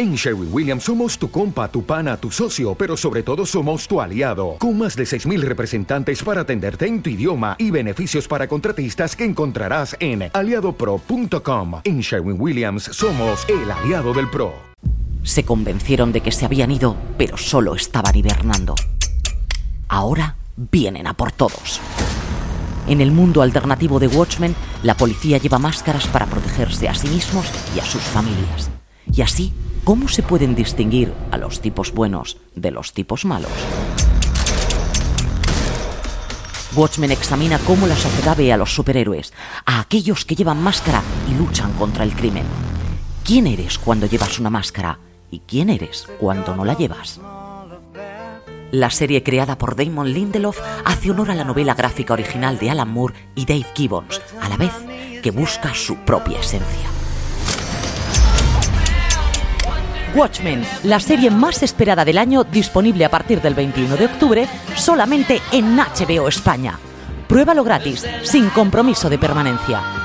[0.00, 4.00] En Sherwin Williams somos tu compa, tu pana, tu socio, pero sobre todo somos tu
[4.00, 9.14] aliado, con más de 6.000 representantes para atenderte en tu idioma y beneficios para contratistas
[9.14, 11.80] que encontrarás en aliadopro.com.
[11.84, 14.54] En Sherwin Williams somos el aliado del PRO.
[15.22, 18.74] Se convencieron de que se habían ido, pero solo estaban hibernando.
[19.88, 21.78] Ahora vienen a por todos.
[22.86, 27.46] En el mundo alternativo de Watchmen, la policía lleva máscaras para protegerse a sí mismos
[27.76, 28.70] y a sus familias.
[29.12, 29.52] Y así
[29.84, 33.50] ¿Cómo se pueden distinguir a los tipos buenos de los tipos malos?
[36.76, 39.32] Watchmen examina cómo la sociedad ve a los superhéroes,
[39.64, 42.44] a aquellos que llevan máscara y luchan contra el crimen.
[43.24, 44.98] ¿Quién eres cuando llevas una máscara
[45.30, 47.18] y quién eres cuando no la llevas?
[48.70, 52.90] La serie creada por Damon Lindelof hace honor a la novela gráfica original de Alan
[52.90, 54.72] Moore y Dave Gibbons, a la vez
[55.22, 56.99] que busca su propia esencia.
[60.14, 65.40] Watchmen, la serie más esperada del año, disponible a partir del 21 de octubre, solamente
[65.52, 66.78] en HBO España.
[67.28, 69.99] Pruébalo gratis, sin compromiso de permanencia.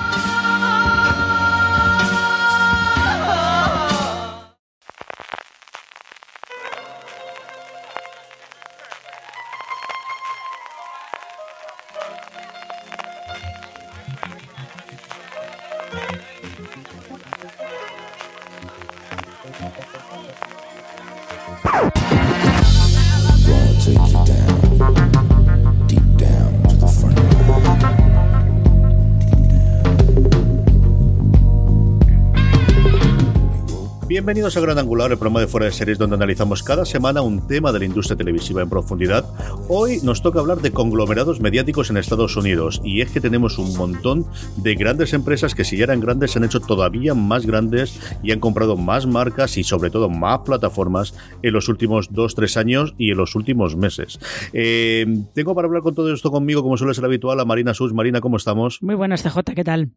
[34.08, 37.48] Bienvenidos a Gran Angular, el programa de fuera de series donde analizamos cada semana un
[37.48, 39.26] tema de la industria televisiva en profundidad.
[39.68, 43.76] Hoy nos toca hablar de conglomerados mediáticos en Estados Unidos y es que tenemos un
[43.76, 44.24] montón
[44.58, 48.32] de grandes empresas que si ya eran grandes se han hecho todavía más grandes y
[48.32, 52.94] han comprado más marcas y sobre todo más plataformas en los últimos dos, tres años
[53.00, 54.20] y en los últimos meses.
[54.54, 57.92] Eh, tengo para hablar con todo esto conmigo, como suele ser habitual, a Marina Sus.
[57.92, 58.84] Marina, ¿cómo estamos?
[58.84, 59.90] Muy buenas, TJ, ¿qué tal?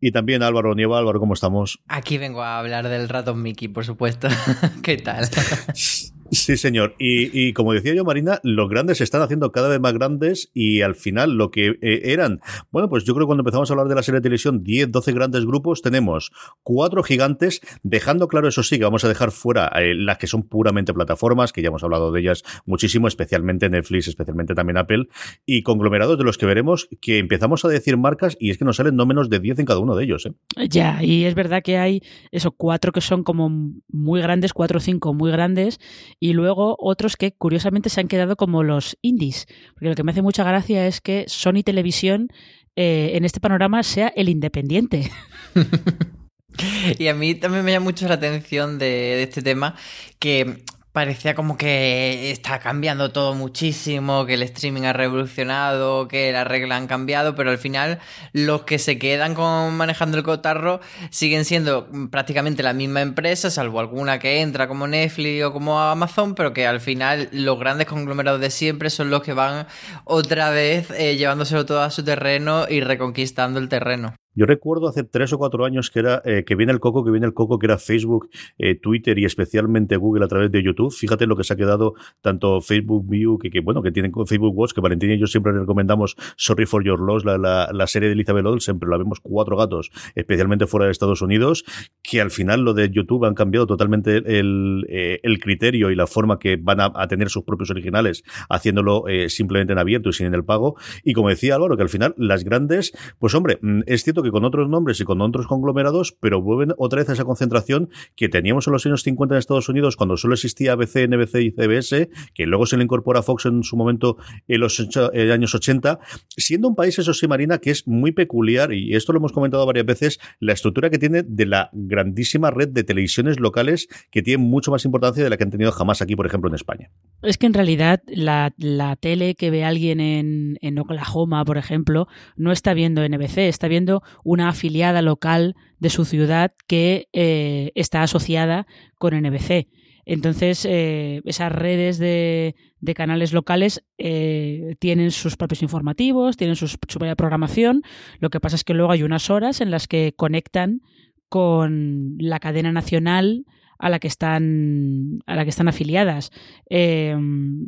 [0.00, 0.98] Y también Álvaro Nieva.
[0.98, 1.78] Álvaro, ¿cómo estamos?
[1.86, 4.26] Aquí vengo a hablar del ratón Mickey, por supuesto.
[4.82, 5.28] ¿Qué tal?
[6.30, 6.94] Sí, señor.
[6.98, 10.82] Y, como decía yo, Marina, los grandes se están haciendo cada vez más grandes y
[10.82, 12.40] al final lo que eh, eran,
[12.70, 14.90] bueno, pues yo creo que cuando empezamos a hablar de la serie de televisión, 10,
[14.90, 16.32] 12 grandes grupos, tenemos
[16.62, 20.42] cuatro gigantes, dejando claro, eso sí, que vamos a dejar fuera eh, las que son
[20.42, 25.08] puramente plataformas, que ya hemos hablado de ellas muchísimo, especialmente Netflix, especialmente también Apple,
[25.46, 28.76] y conglomerados de los que veremos que empezamos a decir marcas y es que nos
[28.76, 30.26] salen no menos de 10 en cada uno de ellos.
[30.26, 30.68] ¿eh?
[30.68, 33.50] Ya, y es verdad que hay esos cuatro que son como
[33.88, 35.80] muy grandes, cuatro o cinco muy grandes
[36.24, 39.46] y luego otros que curiosamente se han quedado como los indies.
[39.74, 42.28] Porque lo que me hace mucha gracia es que Sony Televisión
[42.76, 45.10] eh, en este panorama sea el independiente.
[46.98, 49.76] y a mí también me llama mucho la atención de, de este tema
[50.18, 50.64] que
[50.94, 56.78] parecía como que está cambiando todo muchísimo, que el streaming ha revolucionado, que las reglas
[56.78, 57.98] han cambiado, pero al final
[58.32, 63.80] los que se quedan con manejando el cotarro siguen siendo prácticamente la misma empresa, salvo
[63.80, 68.40] alguna que entra como Netflix o como Amazon, pero que al final los grandes conglomerados
[68.40, 69.66] de siempre son los que van
[70.04, 74.14] otra vez eh, llevándoselo todo a su terreno y reconquistando el terreno.
[74.34, 77.10] Yo recuerdo hace tres o cuatro años que era eh, que viene el coco, que
[77.10, 78.28] viene el coco, que era Facebook,
[78.58, 80.92] eh, Twitter y especialmente Google a través de YouTube.
[80.92, 84.56] Fíjate lo que se ha quedado tanto Facebook View, que, que bueno, que tienen Facebook
[84.56, 88.14] Watch, que Valentín y yo siempre recomendamos Sorry for Your Loss, la, la, serie de
[88.14, 91.64] Elizabeth Odell, siempre la vemos cuatro gatos, especialmente fuera de Estados Unidos,
[92.02, 96.06] que al final lo de YouTube han cambiado totalmente el, eh, el criterio y la
[96.06, 100.44] forma que van a, tener sus propios originales, haciéndolo simplemente en abierto y sin el
[100.44, 100.76] pago.
[101.04, 104.30] Y como decía Álvaro, que al final las grandes, pues hombre, mm, es cierto que
[104.30, 108.28] con otros nombres y con otros conglomerados, pero vuelven otra vez a esa concentración que
[108.28, 112.10] teníamos en los años 50 en Estados Unidos cuando solo existía ABC, NBC y CBS,
[112.34, 114.16] que luego se le incorpora a Fox en su momento
[114.48, 114.80] en los
[115.12, 116.00] eh, años 80,
[116.36, 119.64] siendo un país, eso sí, Marina, que es muy peculiar, y esto lo hemos comentado
[119.66, 124.42] varias veces, la estructura que tiene de la grandísima red de televisiones locales que tiene
[124.42, 126.90] mucho más importancia de la que han tenido jamás aquí, por ejemplo, en España.
[127.22, 128.52] Es que en realidad la,
[129.00, 132.06] tele que ve alguien en, en Oklahoma, por ejemplo,
[132.36, 138.02] no está viendo NBC, está viendo una afiliada local de su ciudad que eh, está
[138.02, 138.66] asociada
[138.98, 139.68] con NBC.
[140.06, 142.54] Entonces, eh, esas redes de,
[142.94, 147.82] canales locales eh, tienen sus propios informativos, tienen su propia programación.
[148.18, 150.80] Lo que pasa es que luego hay unas horas en las que conectan
[151.28, 153.46] con la cadena nacional
[153.84, 156.30] a la que están a la que están afiliadas.
[156.70, 157.14] Eh,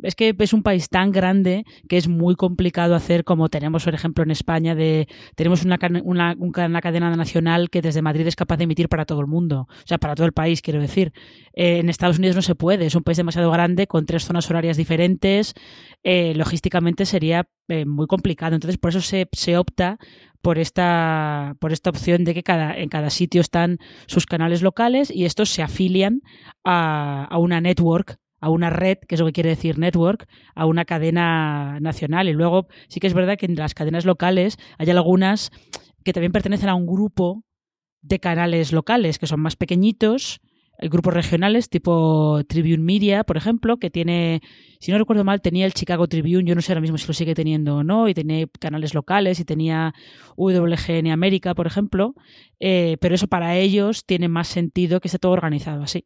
[0.01, 3.93] es que es un país tan grande que es muy complicado hacer como tenemos, por
[3.93, 8.57] ejemplo, en España, de tenemos una, una, una, cadena nacional que desde Madrid es capaz
[8.57, 11.13] de emitir para todo el mundo, o sea, para todo el país, quiero decir.
[11.53, 14.49] Eh, en Estados Unidos no se puede, es un país demasiado grande con tres zonas
[14.49, 15.53] horarias diferentes,
[16.03, 17.47] eh, logísticamente sería
[17.85, 18.55] muy complicado.
[18.55, 19.99] Entonces, por eso se, se opta
[20.41, 25.11] por esta, por esta opción de que cada, en cada sitio están sus canales locales
[25.11, 26.21] y estos se afilian
[26.63, 30.65] a, a una network a una red, que es lo que quiere decir network, a
[30.65, 32.29] una cadena nacional.
[32.29, 35.51] Y luego sí que es verdad que en las cadenas locales hay algunas
[36.03, 37.43] que también pertenecen a un grupo
[38.01, 40.39] de canales locales que son más pequeñitos
[40.79, 44.41] grupos regionales tipo Tribune Media, por ejemplo, que tiene,
[44.79, 47.13] si no recuerdo mal, tenía el Chicago Tribune, yo no sé ahora mismo si lo
[47.13, 49.93] sigue teniendo o no, y tenía canales locales y tenía
[50.35, 52.13] WGN América, por ejemplo,
[52.59, 56.05] eh, pero eso para ellos tiene más sentido que esté todo organizado así.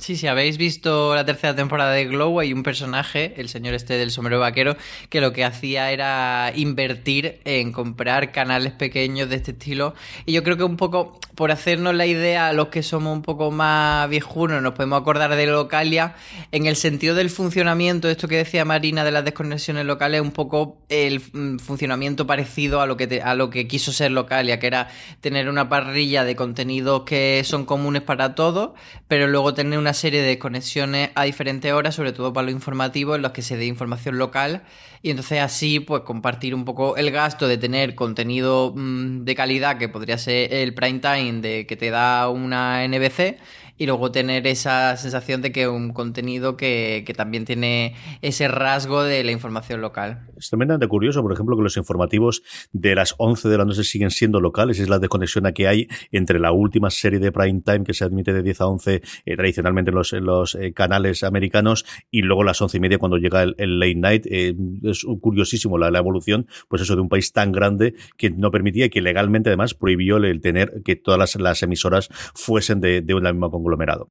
[0.00, 3.98] Sí, si habéis visto la tercera temporada de Glow, hay un personaje, el señor este
[3.98, 4.78] del sombrero vaquero,
[5.10, 9.92] que lo que hacía era invertir en comprar canales pequeños de este estilo.
[10.24, 13.50] Y yo creo que un poco, por hacernos la idea, los que somos un poco
[13.50, 16.14] más viejunos, nos podemos acordar de Localia,
[16.50, 20.78] en el sentido del funcionamiento, esto que decía Marina de las desconexiones locales, un poco
[20.88, 24.88] el mm, funcionamiento parecido a lo que, a lo que quiso ser Localia, que era
[25.20, 28.70] tener una parrilla de contenidos que son comunes para todos,
[29.06, 33.14] pero luego tener una serie de conexiones a diferentes horas, sobre todo para lo informativo,
[33.14, 34.62] en los que se dé información local.
[35.02, 39.78] Y entonces así pues compartir un poco el gasto de tener contenido mm, de calidad
[39.78, 43.38] que podría ser el prime time de que te da una NBC
[43.80, 49.02] y luego tener esa sensación de que un contenido que, que, también tiene ese rasgo
[49.02, 50.26] de la información local.
[50.36, 52.42] Es tremendamente curioso, por ejemplo, que los informativos
[52.72, 56.38] de las 11 de la noche siguen siendo locales, es la desconexión que hay entre
[56.38, 59.92] la última serie de prime time que se admite de 10 a 11 eh, tradicionalmente
[59.92, 63.42] en los, en los eh, canales americanos y luego las 11 y media cuando llega
[63.44, 64.26] el, late night.
[64.26, 68.84] Eh, es curiosísimo la, evolución, pues eso, de un país tan grande que no permitía
[68.84, 73.14] y que legalmente además prohibió el tener que todas las, las emisoras fuesen de, de
[73.14, 74.10] una misma congregación conglomerado.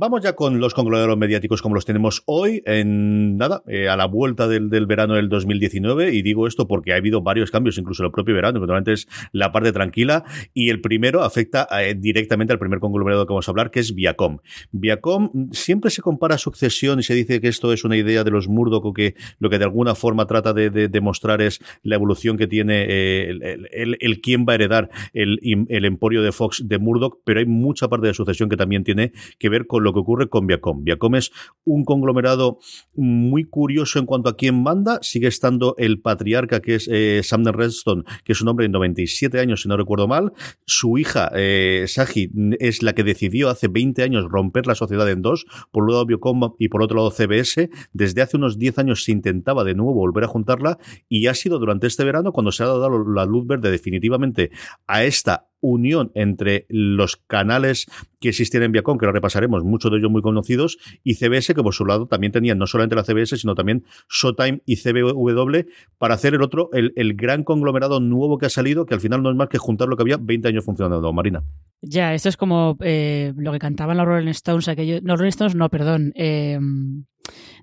[0.00, 4.06] Vamos ya con los conglomerados mediáticos como los tenemos hoy, en nada, eh, a la
[4.06, 8.04] vuelta del, del, verano del 2019, y digo esto porque ha habido varios cambios, incluso
[8.04, 10.22] el propio verano, que normalmente es la parte tranquila,
[10.54, 13.92] y el primero afecta eh, directamente al primer conglomerado que vamos a hablar, que es
[13.92, 14.38] Viacom.
[14.70, 18.46] Viacom siempre se compara sucesión y se dice que esto es una idea de los
[18.46, 22.46] Murdoch que lo que de alguna forma trata de, de demostrar es la evolución que
[22.46, 27.40] tiene eh, el, quién va a heredar el, el emporio de Fox de Murdoch, pero
[27.40, 29.10] hay mucha parte de sucesión que también tiene
[29.40, 30.84] que ver con lo que ocurre con Viacom.
[30.84, 31.32] Viacom es
[31.64, 32.58] un conglomerado
[32.94, 34.98] muy curioso en cuanto a quién manda.
[35.02, 39.62] Sigue estando el patriarca, que es eh, Redstone, que es un hombre de 97 años,
[39.62, 40.32] si no recuerdo mal.
[40.66, 45.22] Su hija, eh, Saji, es la que decidió hace 20 años romper la sociedad en
[45.22, 45.46] dos.
[45.70, 47.70] Por un lado Viacom y por otro lado CBS.
[47.92, 51.58] Desde hace unos 10 años se intentaba de nuevo volver a juntarla y ha sido
[51.58, 54.50] durante este verano cuando se ha dado la luz verde definitivamente
[54.86, 57.86] a esta unión entre los canales
[58.20, 61.62] que existían en Viacom, que lo repasaremos, muchos de ellos muy conocidos, y CBS, que
[61.62, 66.14] por su lado también tenían no solamente la CBS, sino también Showtime y CBW, para
[66.14, 69.36] hacer el otro, el, gran conglomerado nuevo que ha salido, que al final no es
[69.36, 71.44] más que juntar lo que había 20 años funcionando, Marina.
[71.80, 75.54] Ya, esto es como eh, lo que cantaban los Rolling Stones, aquello, no, Rolling Stones
[75.54, 76.58] no, perdón, eh,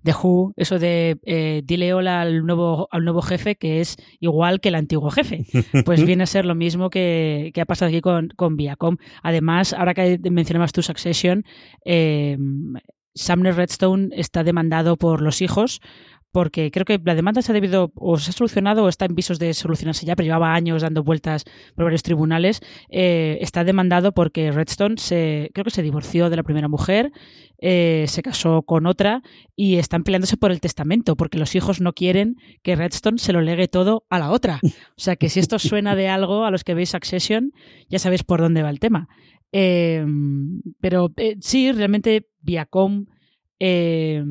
[0.04, 4.60] de Who, eso de eh, dile hola al nuevo, al nuevo jefe, que es igual
[4.60, 5.46] que el antiguo jefe.
[5.86, 8.98] Pues viene a ser lo mismo que, que ha pasado aquí con, con Viacom.
[9.24, 11.44] Además, ahora que mencionabas tu Succession,
[11.86, 12.38] eh,
[13.16, 15.80] Sumner Redstone está demandado por los hijos
[16.36, 19.16] porque creo que la demanda se ha debido o se ha solucionado o está en
[19.16, 22.60] visos de solucionarse ya, pero llevaba años dando vueltas por varios tribunales.
[22.90, 27.14] Eh, está demandado porque Redstone se, creo que se divorció de la primera mujer,
[27.58, 29.22] eh, se casó con otra
[29.56, 33.40] y están peleándose por el testamento, porque los hijos no quieren que Redstone se lo
[33.40, 34.60] legue todo a la otra.
[34.62, 37.54] O sea que si esto suena de algo a los que veis Succession,
[37.88, 39.08] ya sabéis por dónde va el tema.
[39.54, 40.06] Eh,
[40.82, 43.06] pero sí, realmente Viacom
[43.58, 44.22] eh,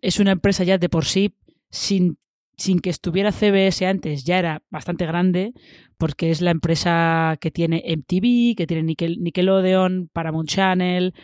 [0.00, 1.34] es una empresa ya de por sí,
[1.70, 2.18] sin,
[2.56, 5.52] sin que estuviera CBS antes, ya era bastante grande,
[5.96, 11.14] porque es la empresa que tiene MTV, que tiene Nickel, Nickelodeon, Paramount Channel.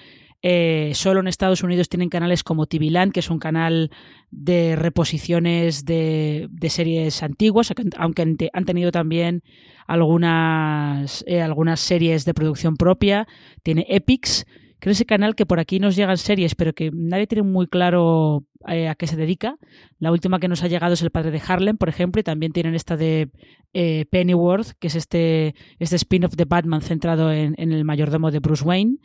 [0.47, 3.91] Eh, solo en Estados Unidos tienen canales como TV Land, que es un canal
[4.31, 9.43] de reposiciones de, de series antiguas, aunque han tenido también
[9.87, 13.27] algunas, eh, algunas series de producción propia.
[13.63, 14.45] Tiene Epics,
[14.85, 17.67] que es ese canal que por aquí nos llegan series, pero que nadie tiene muy
[17.69, 19.57] claro eh, a qué se dedica.
[19.99, 22.53] La última que nos ha llegado es El padre de Harlem, por ejemplo, y también
[22.53, 23.31] tienen esta de
[23.73, 28.63] eh, Pennyworth, que es este, este spin-off de Batman centrado en, el mayordomo de Bruce
[28.63, 28.99] Wayne.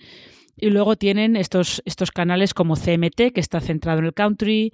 [0.57, 4.71] Y luego tienen estos, estos canales como CMT, que está centrado en el country,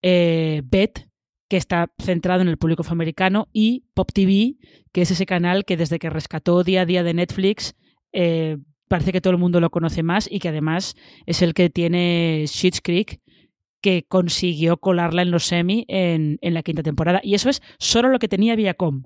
[0.00, 1.08] eh, Bet,
[1.48, 4.54] que está centrado en el público afroamericano, y Pop TV,
[4.92, 7.74] que es ese canal que desde que rescató día a día de Netflix,
[8.88, 10.94] parece que todo el mundo lo conoce más y que además
[11.26, 13.20] es el que tiene Sheets Creek,
[13.82, 17.20] que consiguió colarla en los semi en, en, la quinta temporada.
[17.22, 19.04] Y eso es solo lo que tenía Viacom.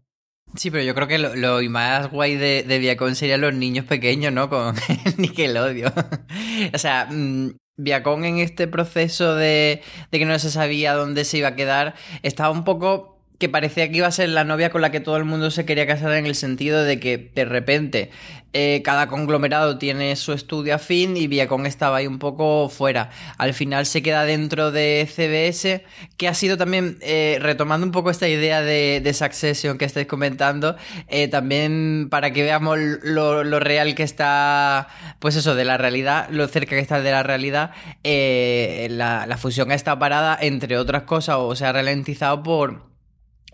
[0.56, 4.32] Sí, pero yo creo que lo, más guay de, de Viacom serían los niños pequeños,
[4.32, 4.48] ¿no?
[4.48, 4.74] Con
[5.18, 5.92] Nickelodeon.
[6.74, 11.38] o sea, mm, Viacom en este proceso de, de que no se sabía dónde se
[11.38, 14.82] iba a quedar, estaba un poco que parecía que iba a ser la novia con
[14.82, 18.10] la que todo el mundo se quería casar en el sentido de que de repente
[18.52, 23.08] eh, cada conglomerado tiene su estudio afín y Viacom estaba ahí un poco fuera.
[23.38, 25.84] Al final se queda dentro de CBS,
[26.18, 30.06] que ha sido también, eh, retomando un poco esta idea de, de Succession que estáis
[30.06, 30.76] comentando,
[31.08, 36.28] eh, también para que veamos lo, lo, real que está, pues eso, de la realidad,
[36.30, 37.70] lo cerca que está de la realidad,
[38.04, 42.89] la, la fusión está parada, entre otras cosas, o se ha ralentizado por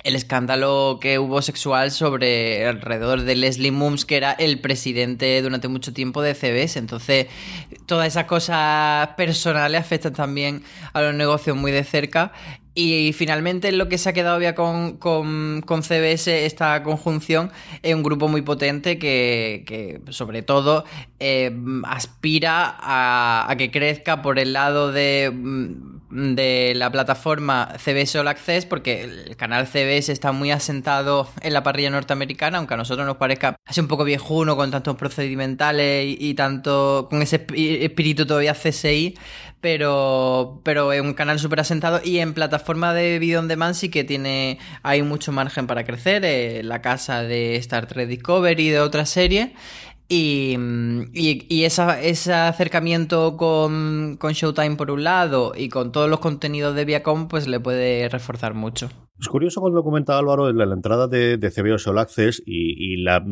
[0.06, 5.66] el escándalo que hubo sexual sobre alrededor de Leslie Mooms, que era el presidente durante
[5.66, 6.78] mucho tiempo de CBS.
[6.78, 7.26] Entonces,
[7.86, 12.32] todas esas cosas personales afectan también a los negocios muy de cerca.
[12.72, 17.50] Y finalmente lo que se ha quedado ya con, con, CBS, esta conjunción,
[17.82, 20.84] es un grupo muy potente que, que sobre todo
[21.18, 21.50] eh,
[21.84, 28.28] aspira a, a, que crezca por el lado de mm, de la plataforma CBS All
[28.28, 33.06] Access, porque el canal CBS está muy asentado en la parrilla norteamericana, aunque a nosotros
[33.06, 38.54] nos parezca así un poco viejuno con tantos procedimentales y, tanto con ese espíritu todavía
[38.54, 39.14] CSI,
[39.60, 43.90] pero, pero es un canal súper asentado y en plataforma de video on demand sí
[43.90, 48.70] que tiene, hay mucho margen para crecer, eh, la casa de Star Trek Discovery y
[48.70, 49.50] de otras series.
[50.08, 50.56] Y,
[51.12, 56.84] y, ese acercamiento con, con, Showtime por un lado y con todos los contenidos de
[56.84, 58.88] Viacom, pues le puede reforzar mucho.
[59.18, 62.98] Es curioso cuando lo comentaba Álvaro la, la entrada de, de CBO All Access y,
[62.98, 63.24] la,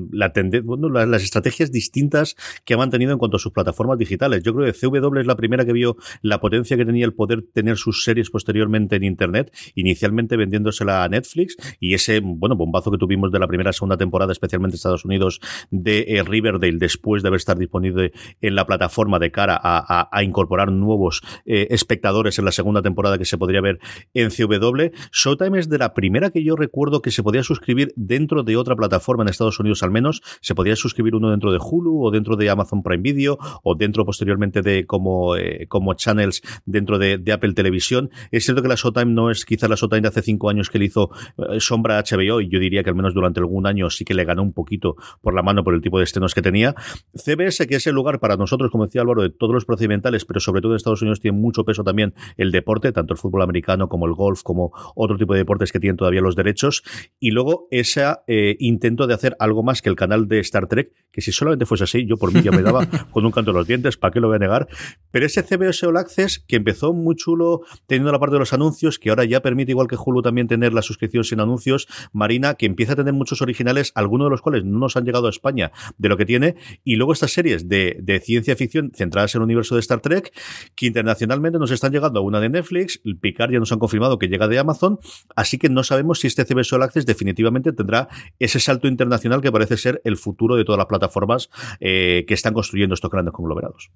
[0.65, 4.43] bueno, las, estrategias distintas que ha mantenido en cuanto a sus plataformas digitales.
[4.43, 7.45] Yo creo que CW es la primera que vio la potencia que tenía el poder
[7.53, 12.99] tener sus series posteriormente en Internet, inicialmente vendiéndosela a Netflix y ese, bueno, bombazo que
[12.99, 17.29] tuvimos de la primera segunda temporada, especialmente en Estados Unidos, de eh, Riverdale, después de
[17.29, 22.53] haber estado disponible en la plataforma de cara a incorporar nuevos eh, espectadores en la
[22.53, 23.81] segunda temporada que se podría ver
[24.15, 24.95] en CW.
[25.13, 28.77] Showtime es de la primera que yo recuerdo que se podía suscribir dentro de otra
[28.77, 30.23] plataforma en Estados Unidos al menos.
[30.41, 34.05] Se podía suscribir uno dentro de Hulu o dentro de Amazon Prime Video o dentro
[34.05, 38.11] posteriormente de como, eh, como channels dentro de, de, Apple Televisión.
[38.31, 40.79] Es cierto que la Showtime no es quizá la Showtime de hace cinco años que
[40.79, 43.91] le hizo eh, sombra a HBO y yo diría que al menos durante algún año
[43.91, 46.43] sí que le ganó un poquito por la mano por el tipo de estrenos que
[46.43, 46.75] tenía.
[47.15, 50.41] CBS, que es el lugar para nosotros, como decía Álvaro, de todos los procedimentales, pero
[50.41, 53.89] sobre todo en Estados Unidos tiene mucho peso también el deporte, tanto el fútbol americano
[53.89, 56.83] como el golf, como otro tipo de que tienen todavía los derechos.
[57.19, 60.93] Y luego ese eh, intento de hacer algo más que el canal de Star Trek,
[61.11, 63.59] que si solamente fuese así, yo por mí ya me daba con un canto de
[63.59, 64.69] los dientes, ¿para qué lo voy a negar?
[65.11, 68.99] Pero ese CBS All Access, que empezó muy chulo teniendo la parte de los anuncios,
[68.99, 72.67] que ahora ya permite, igual que Hulu, también tener la suscripción sin anuncios, Marina, que
[72.67, 75.73] empieza a tener muchos originales, algunos de los cuales no nos han llegado a España
[75.99, 79.45] de lo que tiene, y luego estas series de, de ciencia ficción centradas en el
[79.45, 80.33] universo de Star Trek,
[80.75, 84.19] que internacionalmente nos están llegando a una de Netflix, el Picard ya nos han confirmado
[84.19, 84.99] que llega de Amazon,
[85.37, 88.09] así que no sabemos si este CBS All Access definitivamente tendrá
[88.39, 92.55] ese salto internacional que parece ser el futuro de todas las plataformas eh, que están
[92.55, 93.91] construyendo estos grandes conglomerados.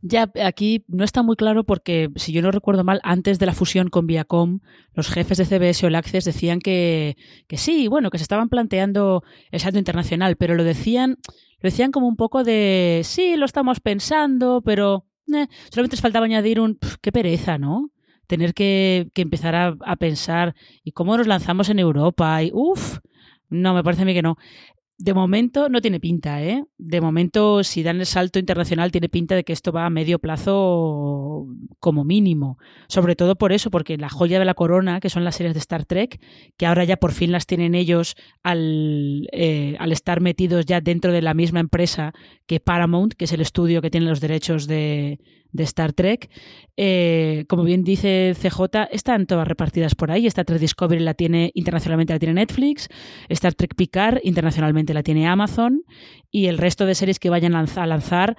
[0.00, 3.52] Ya, aquí no está muy claro porque, si yo no recuerdo mal, antes de la
[3.52, 4.60] fusión con Viacom,
[4.94, 7.16] los jefes de CBS All Access decían que,
[7.48, 11.18] que sí, bueno, que se estaban planteando el salto internacional, pero lo decían,
[11.60, 16.26] lo decían como un poco de, sí, lo estamos pensando, pero eh, solamente les faltaba
[16.26, 17.90] añadir un, pff, qué pereza, ¿no?
[18.28, 20.54] Tener que, empezar a, a, pensar,
[20.84, 22.40] ¿y cómo nos lanzamos en Europa?
[22.42, 22.98] Y uff,
[23.50, 24.36] no, me parece a mí que no.
[25.00, 26.64] De momento no tiene pinta, ¿eh?
[26.76, 30.18] De momento, si dan el salto internacional, tiene pinta de que esto va a medio
[30.18, 31.46] plazo
[31.78, 32.58] como mínimo.
[32.88, 35.60] Sobre todo por eso, porque la joya de la corona, que son las series de
[35.60, 36.20] Star Trek,
[36.56, 41.12] que ahora ya por fin las tienen ellos al, eh, al estar metidos ya dentro
[41.12, 42.12] de la misma empresa
[42.48, 45.20] que Paramount, que es el estudio que tiene los derechos de,
[45.52, 46.30] de Star Trek.
[46.76, 50.26] Eh, como bien dice CJ, están todas repartidas por ahí.
[50.26, 52.88] Star Trek Discovery la tiene internacionalmente la tiene Netflix,
[53.28, 55.82] Star Trek Picard internacionalmente la tiene Amazon
[56.30, 58.36] y el resto de series que vayan a lanzar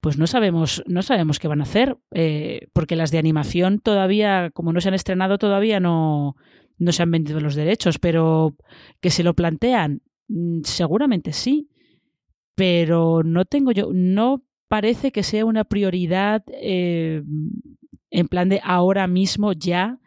[0.00, 4.50] pues no sabemos, no sabemos qué van a hacer, eh, porque las de animación todavía,
[4.54, 6.36] como no se han estrenado, todavía no,
[6.78, 8.56] no se han vendido los derechos, pero
[9.00, 11.68] que se lo plantean, mm, seguramente sí,
[12.54, 17.24] pero no tengo yo, no parece que sea una prioridad eh,
[18.10, 19.98] en plan de ahora mismo ya.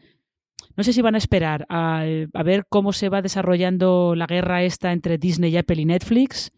[0.78, 4.64] No sé si van a esperar a, a ver cómo se va desarrollando la guerra
[4.64, 6.54] esta entre Disney, Apple y Netflix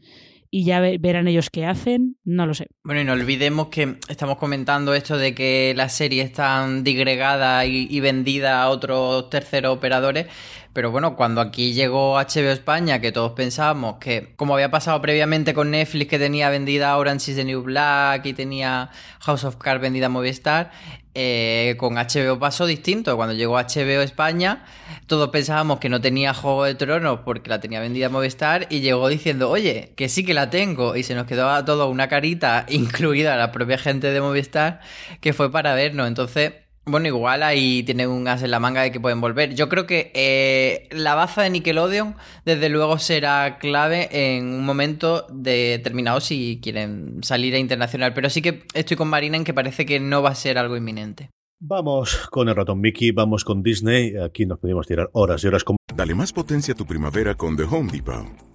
[0.57, 2.67] y ya verán ellos qué hacen, no lo sé.
[2.83, 7.99] Bueno, y no olvidemos que estamos comentando esto de que la serie está digregada y,
[7.99, 10.27] vendida a otros terceros operadores,
[10.75, 15.53] pero bueno, cuando aquí llegó HBO España, que todos pensábamos que, como había pasado previamente
[15.53, 18.89] con Netflix, que tenía vendida Orange is the New Black y tenía
[19.21, 20.71] House of Cards vendida a Movistar,
[21.13, 23.15] eh, con HBO pasó distinto.
[23.15, 24.65] Cuando llegó HBO España,
[25.07, 29.07] todos pensábamos que no tenía Juego de Tronos porque la tenía vendida Movistar y llegó
[29.07, 30.97] diciendo, oye, que sí que la tengo.
[30.97, 34.81] Y se nos quedó todo una carita, incluida la propia gente de Movistar,
[35.21, 36.09] que fue para vernos.
[36.09, 36.51] Entonces,
[36.85, 39.55] bueno, igual ahí tienen un as en la manga de que pueden volver.
[39.55, 42.15] Yo creo que eh, la baza de Nickelodeon,
[42.45, 48.13] desde luego, será clave en un momento determinado si quieren salir a internacional.
[48.13, 50.77] Pero sí que estoy con Marina en que parece que no va a ser algo
[50.77, 51.29] inminente.
[51.59, 54.17] Vamos con el ratón Mickey, vamos con Disney.
[54.17, 55.77] Aquí nos podemos tirar horas y horas con.
[55.95, 58.54] Dale más potencia a tu primavera con The Home Depot.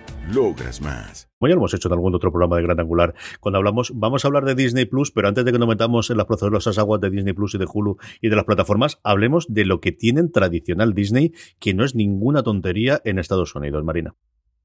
[0.33, 1.29] Logras más.
[1.37, 4.23] Como ya lo hemos hecho en algún otro programa de Gran Angular, cuando hablamos, vamos
[4.23, 7.01] a hablar de Disney Plus, pero antes de que nos metamos en las procedurosas aguas
[7.01, 10.31] de Disney Plus y de Hulu y de las plataformas, hablemos de lo que tienen
[10.31, 14.15] tradicional Disney, que no es ninguna tontería en Estados Unidos, Marina.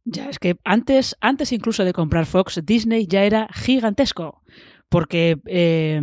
[0.04, 4.42] Ya, es que antes, antes incluso de comprar Fox, Disney ya era gigantesco
[4.88, 6.00] porque eh,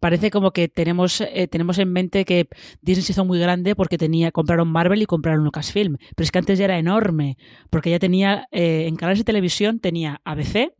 [0.00, 2.48] parece como que tenemos, eh, tenemos en mente que
[2.82, 6.38] Disney se hizo muy grande porque tenía, compraron Marvel y compraron Lucasfilm, pero es que
[6.38, 7.38] antes ya era enorme,
[7.70, 10.72] porque ya tenía, eh, en canales de televisión tenía ABC,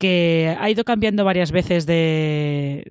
[0.00, 2.82] que ha ido cambiando varias veces de,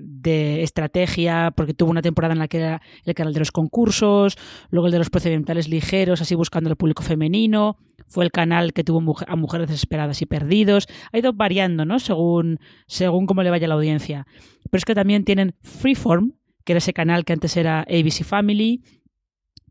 [0.61, 4.37] estrategia, porque tuvo una temporada en la que era el canal de los concursos,
[4.69, 8.83] luego el de los procedimentales ligeros, así buscando el público femenino, fue el canal que
[8.83, 11.97] tuvo a mujeres desesperadas y perdidos, ha ido variando, ¿no?
[11.97, 14.27] Según, según cómo le vaya la audiencia.
[14.69, 18.83] Pero es que también tienen Freeform, que era ese canal que antes era ABC Family,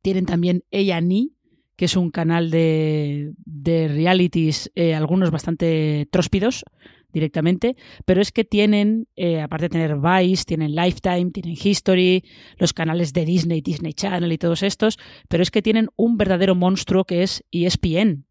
[0.02, 1.28] tienen también A&E,
[1.76, 6.64] que es un canal de, de realities, eh, algunos bastante tróspidos,
[7.12, 12.24] directamente, pero es que tienen, eh, aparte de tener Vice, tienen Lifetime, tienen History,
[12.58, 16.54] los canales de Disney, Disney Channel y todos estos, pero es que tienen un verdadero
[16.54, 18.24] monstruo que es ESPN,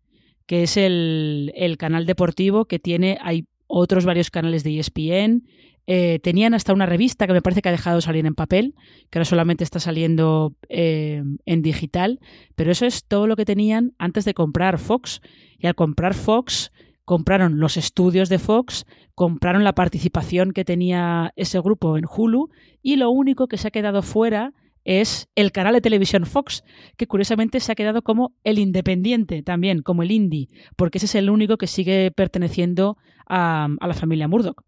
[0.45, 5.43] que es el, canal deportivo que tiene, hay otros varios canales de ESPN,
[5.89, 8.75] eh, tenían hasta una revista que me parece que ha dejado salir en papel,
[9.09, 12.19] que ahora solamente está saliendo eh, en digital,
[12.55, 15.21] pero eso es todo lo que tenían antes de comprar Fox.
[15.57, 16.71] Y al comprar Fox,
[17.07, 22.49] compraron los estudios de Fox, compraron la participación que tenía ese grupo en Hulu
[22.83, 24.51] y lo único que se ha quedado fuera
[24.83, 26.65] es el canal de televisión Fox,
[26.97, 31.15] que curiosamente se ha quedado como el independiente también, como el indie, porque ese es
[31.15, 34.61] el único que sigue perteneciendo a, la familia Murdoch.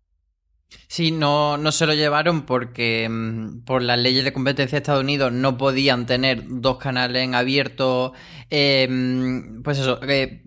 [0.88, 5.03] Sí, no, no se lo llevaron porque mm, por las leyes de competencia de Estados
[5.03, 8.13] Unidos no podían tener dos canales en abierto,
[8.49, 10.43] em, pues eso, que,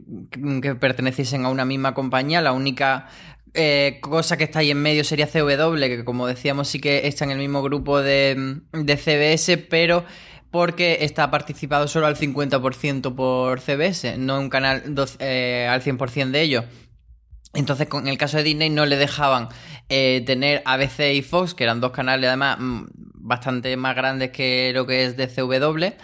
[0.80, 2.40] perteneciesen a una misma compañía.
[2.40, 3.08] La única
[3.54, 7.24] eh, cosa que está ahí en medio sería CW, que como decíamos sí que está
[7.24, 10.04] en el mismo grupo de, de CBS, pero
[10.52, 14.82] porque está participado solo al 50% por CBS, no un canal
[15.18, 16.64] eh, al 100% de ellos.
[17.54, 19.48] Entonces, con el caso de Disney no le dejaban
[19.88, 22.84] eh, tener ABC y Fox, que eran dos canales además mm,
[23.22, 25.94] bastante más grandes que lo que es de CW.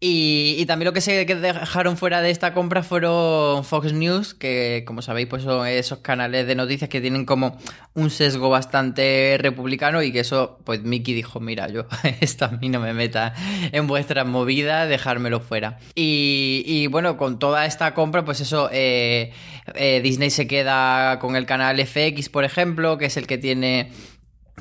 [0.00, 5.00] Y, también lo que se dejaron fuera de esta compra fueron Fox News, que como
[5.00, 7.56] sabéis, pues son esos canales de noticias que tienen como
[7.94, 11.86] un sesgo bastante republicano y que eso, pues Mickey dijo, mira, yo
[12.20, 13.34] esto a mí no me meta
[13.72, 15.78] en vuestras movidas, dejármelo fuera.
[15.94, 19.32] Y, bueno, con toda esta compra, pues eso, eh,
[19.74, 23.90] eh, Disney se queda con el canal FX, por ejemplo, que es el que tiene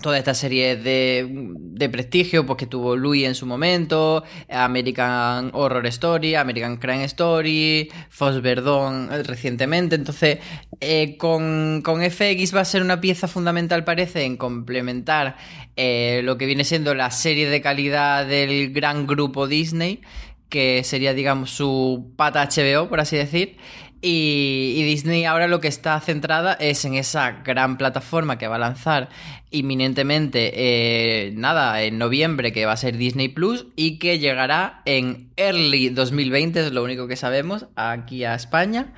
[0.01, 6.36] toda esta serie de, prestigio pues, que tuvo Louis en su momento, American Horror Story,
[6.36, 9.95] American Crime Story, Fox Verdon eh, recientemente.
[9.95, 10.39] Entonces,
[10.79, 15.38] eh, con, con, FX va a ser una pieza fundamental, parece, en complementar
[15.75, 20.01] eh, lo que viene siendo la serie de calidad del gran grupo Disney,
[20.49, 23.58] que sería, digamos, su pata HBO, por así decir.
[24.06, 28.60] Y, Disney ahora lo que está centrada es en esa gran plataforma que va a
[28.60, 29.08] lanzar
[29.50, 35.30] inminentemente, eh, nada, en noviembre, que va a ser Disney Plus y que llegará en
[35.38, 38.94] early 2020, es lo único que sabemos, aquí a España.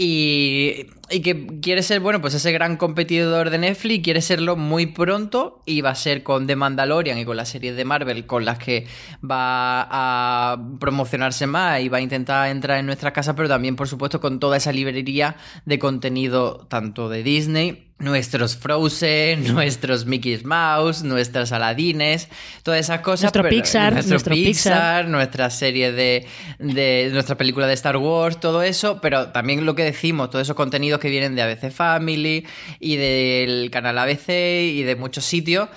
[0.00, 5.60] Y, que quiere ser, bueno, pues ese gran competidor de Netflix, quiere serlo muy pronto
[5.66, 8.60] y va a ser con The Mandalorian y con las series de Marvel con las
[8.60, 8.86] que
[9.28, 13.88] va a promocionarse más y va a intentar entrar en nuestra casa, pero también, por
[13.88, 15.34] supuesto, con toda esa librería
[15.64, 22.28] de contenido tanto de Disney nuestros Frozen, nuestros Mickey's Mouse, nuestras Aladines,
[22.62, 23.34] todas esas cosas.
[23.34, 26.26] Nuestro Pixar, nuestro, Pixar, nuestra serie de,
[26.58, 30.56] de, nuestra película de Star Wars, todo eso, pero también lo que decimos, todos esos
[30.56, 32.46] contenidos que vienen de ABC Family
[32.78, 35.68] y del canal ABC y de muchos sitios.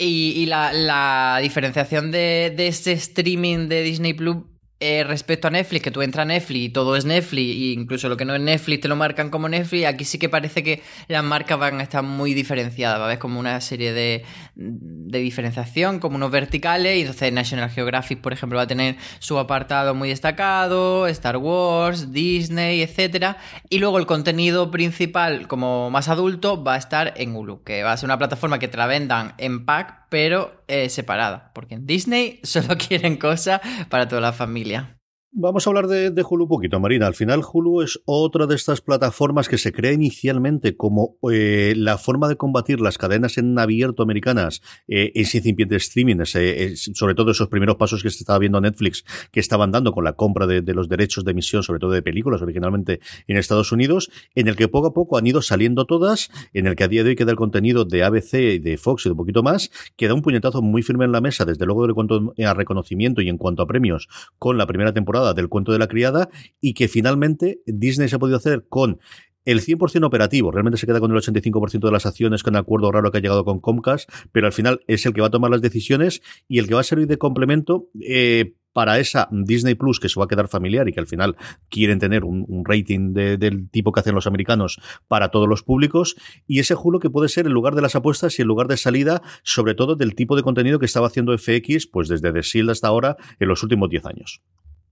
[0.00, 4.36] Y, la, la, diferenciación de, de este streaming de Disney Plus
[4.80, 8.08] eh, respecto a Netflix, que tú entras a Netflix y todo es Netflix, e incluso
[8.08, 10.82] lo que no es Netflix te lo marcan como Netflix, aquí sí que parece que
[11.08, 16.16] las marcas van a estar muy diferenciadas, haber como una serie de, de diferenciación, como
[16.16, 21.08] unos verticales, y entonces National Geographic, por ejemplo, va a tener su apartado muy destacado,
[21.08, 23.38] Star Wars, Disney, etcétera,
[23.68, 27.92] y luego el contenido principal, como más adulto, va a estar en Hulu, que va
[27.92, 31.86] a ser una plataforma que te la vendan en pack, pero eh, separada, porque en
[31.86, 34.97] Disney solo quieren cosas para toda la familia.
[35.30, 37.06] Vamos a hablar de, Hulu un poquito, Marina.
[37.06, 41.98] Al final, Hulu es otra de estas plataformas que se crea inicialmente como eh, la
[41.98, 47.48] forma de combatir las cadenas en abierto americanas, eh, ese incipiente streaming, sobre todo esos
[47.48, 50.88] primeros pasos que se estaba viendo Netflix, que estaban dando con la compra de, los
[50.88, 54.88] derechos de emisión, sobre todo de películas, originalmente en Estados Unidos, en el que poco
[54.88, 57.36] a poco han ido saliendo todas, en el que a día de hoy queda el
[57.36, 60.82] contenido de ABC y de Fox y de un poquito más, queda un puñetazo muy
[60.82, 64.08] firme en la mesa, desde luego en cuanto a reconocimiento y en cuanto a premios,
[64.38, 66.28] con la primera temporada del cuento de la criada
[66.60, 68.98] y que finalmente Disney se ha podido hacer con
[69.44, 72.92] el 100% operativo, realmente se queda con el 85% de las acciones con el acuerdo
[72.92, 75.50] raro que ha llegado con Comcast, pero al final es el que va a tomar
[75.50, 80.00] las decisiones y el que va a servir de complemento eh, para esa Disney Plus
[80.00, 81.34] que se va a quedar familiar y que al final
[81.70, 86.58] quieren tener un, rating del tipo que hacen los americanos para todos los públicos y
[86.60, 89.22] ese Hulu que puede ser el lugar de las apuestas y el lugar de salida
[89.42, 92.88] sobre todo del tipo de contenido que estaba haciendo FX pues desde The Shield hasta
[92.88, 94.42] ahora en los últimos 10 años.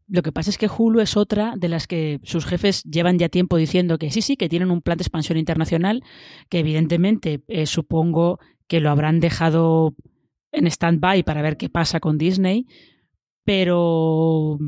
[0.08, 3.28] Lo que pasa es que Hulu es otra de las que sus jefes llevan ya
[3.28, 6.04] tiempo diciendo que sí, sí, que tienen un plan de expansión internacional,
[6.48, 8.38] que evidentemente eh, supongo
[8.68, 9.96] que lo habrán dejado
[10.52, 12.66] en stand-by para ver qué pasa con Disney,
[13.44, 14.58] pero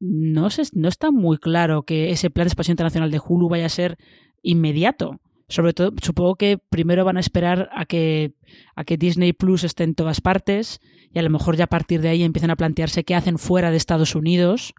[0.00, 3.66] no, se, no está muy claro que ese plan de expansión internacional de Hulu vaya
[3.66, 3.96] a ser
[4.42, 5.20] inmediato.
[5.48, 8.32] Sobre todo, supongo que primero van a esperar a que,
[8.74, 10.80] a que Disney Plus esté en todas partes
[11.12, 13.70] y a lo mejor ya a partir de ahí empiezan a plantearse qué hacen fuera
[13.70, 14.74] de Estados Unidos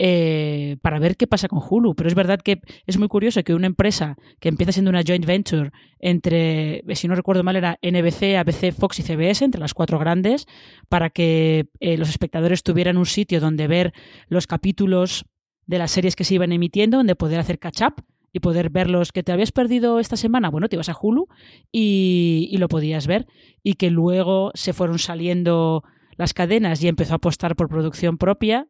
[0.00, 1.94] eh, para ver qué pasa con Hulu.
[1.94, 5.24] Pero es verdad que es muy curioso que una empresa que empieza siendo una joint
[5.24, 9.98] venture entre, si no recuerdo mal, era NBC, ABC, Fox y CBS, entre las cuatro
[9.98, 10.46] grandes,
[10.88, 13.92] para que eh, los espectadores tuvieran un sitio donde ver
[14.28, 15.24] los capítulos
[15.66, 18.90] de las series que se iban emitiendo, donde poder hacer catch up y poder ver
[18.90, 21.28] los que te habías perdido esta semana, bueno, te ibas a Hulu
[21.72, 23.26] y, lo podías ver.
[23.62, 25.82] Y que luego se fueron saliendo
[26.16, 28.66] las cadenas y empezó a apostar por producción propia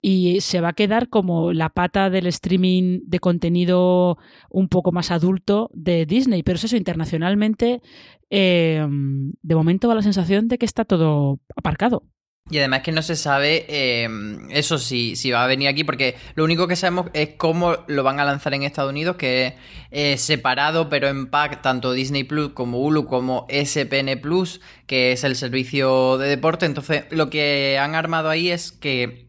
[0.00, 4.18] y se va a quedar como la pata del streaming de contenido
[4.50, 6.42] un poco más adulto de Disney.
[6.42, 7.82] Pero es eso, internacionalmente,
[8.30, 12.04] eh, de momento va la sensación de que está todo aparcado.
[12.48, 14.08] Y además que no se sabe eh,
[14.50, 18.04] eso si, si va a venir aquí, porque lo único que sabemos es cómo lo
[18.04, 19.54] van a lanzar en Estados Unidos, que es
[19.90, 25.24] eh, separado pero en pack tanto Disney Plus como Hulu como SPN Plus, que es
[25.24, 26.66] el servicio de deporte.
[26.66, 29.26] Entonces lo que han armado ahí es que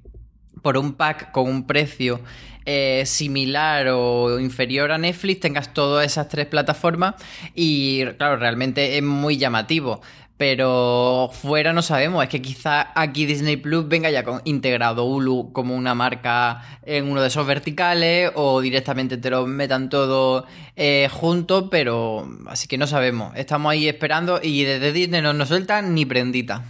[0.61, 2.19] por un pack con un precio
[2.65, 7.15] eh, similar o inferior a Netflix tengas todas esas tres plataformas
[7.55, 10.01] y claro, realmente es muy llamativo.
[10.37, 15.51] Pero fuera no sabemos, es que quizá aquí Disney Plus venga ya con integrado Hulu
[15.51, 20.45] como una marca en uno de esos verticales o directamente te lo metan todo
[20.75, 23.35] eh, junto, pero así que no sabemos.
[23.35, 26.63] Estamos ahí esperando y desde Disney no nos sueltan ni prendita.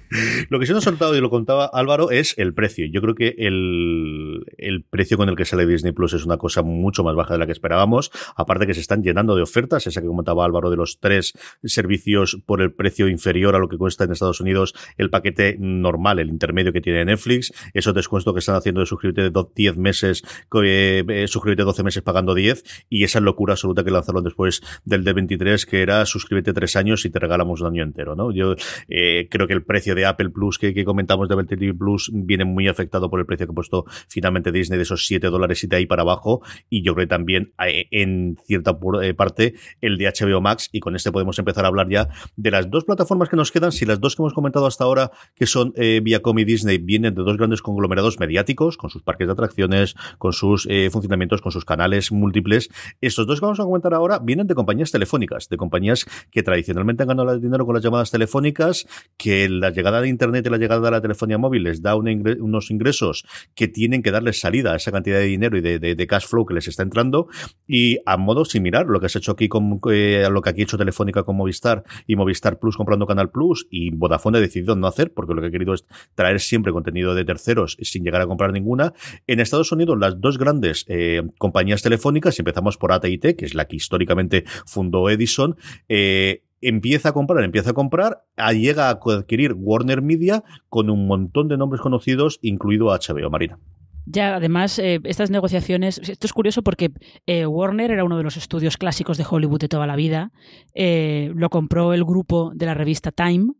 [0.48, 2.86] Lo que se nos ha soltado y lo contaba Álvaro es el precio.
[2.86, 6.62] Yo creo que el, el, precio con el que sale Disney Plus es una cosa
[6.62, 8.10] mucho más baja de la que esperábamos.
[8.36, 11.32] Aparte que se están llenando de ofertas, esa que comentaba Álvaro de los tres
[11.64, 16.18] servicios por el precio inferior a lo que cuesta en Estados Unidos el paquete normal,
[16.18, 20.22] el intermedio que tiene Netflix, esos descuentos que están haciendo de suscribirte de 10 meses,
[20.62, 25.04] eh, eh, suscribirte 12 meses pagando 10 y esa locura absoluta que lanzaron después del
[25.04, 28.32] D23 que era suscríbete 3 años y te regalamos un año entero, ¿no?
[28.32, 28.54] Yo
[28.88, 32.44] eh, creo que el precio de Apple Plus que, comentamos de Apple TV Plus viene
[32.44, 35.66] muy afectado por el precio que ha puesto finalmente Disney de esos 7 dólares y
[35.66, 36.42] de ahí para abajo.
[36.68, 38.78] Y yo creo que también eh, en cierta
[39.16, 40.68] parte el de HBO Max.
[40.72, 43.72] Y con este podemos empezar a hablar ya de las dos plataformas que nos quedan,
[43.72, 47.14] si las dos que hemos comentado hasta ahora que son eh, Viacom y Disney vienen
[47.14, 51.52] de dos grandes conglomerados mediáticos con sus parques de atracciones, con sus eh, funcionamientos, con
[51.52, 55.56] sus canales múltiples, estos dos que vamos a comentar ahora vienen de compañías telefónicas, de
[55.56, 58.86] compañías que tradicionalmente han ganado dinero con las llamadas telefónicas,
[59.16, 62.70] que la llegada de Internet y la llegada de la telefonía móvil les da unos
[62.70, 66.44] ingresos que tienen que darles salida a esa cantidad de dinero y de, cash flow
[66.44, 67.28] que les está entrando
[67.66, 70.64] y a modo similar lo que has hecho aquí con eh, lo que aquí ha
[70.64, 74.86] hecho Telefónica con Movistar y Movistar Plus comprando Canal Plus y Vodafone ha decidido no
[74.86, 78.26] hacer porque lo que ha querido es traer siempre contenido de terceros sin llegar a
[78.26, 78.92] comprar ninguna.
[79.26, 83.66] En Estados Unidos las dos grandes eh, compañías telefónicas, empezamos por AT&T, que es la
[83.66, 85.56] que históricamente fundó Edison,
[85.88, 91.48] eh, empieza a comprar, empieza a comprar, llega a adquirir Warner Media con un montón
[91.48, 93.58] de nombres conocidos, incluido HBO, Marina.
[94.06, 96.92] Ya, además, eh, estas negociaciones, esto es curioso porque
[97.26, 100.30] eh, Warner era uno de los estudios clásicos de Hollywood de toda la vida,
[100.74, 103.54] eh, lo compró el grupo de la revista Time,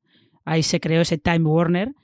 [0.45, 1.95] ahí se creó ese Time Warner,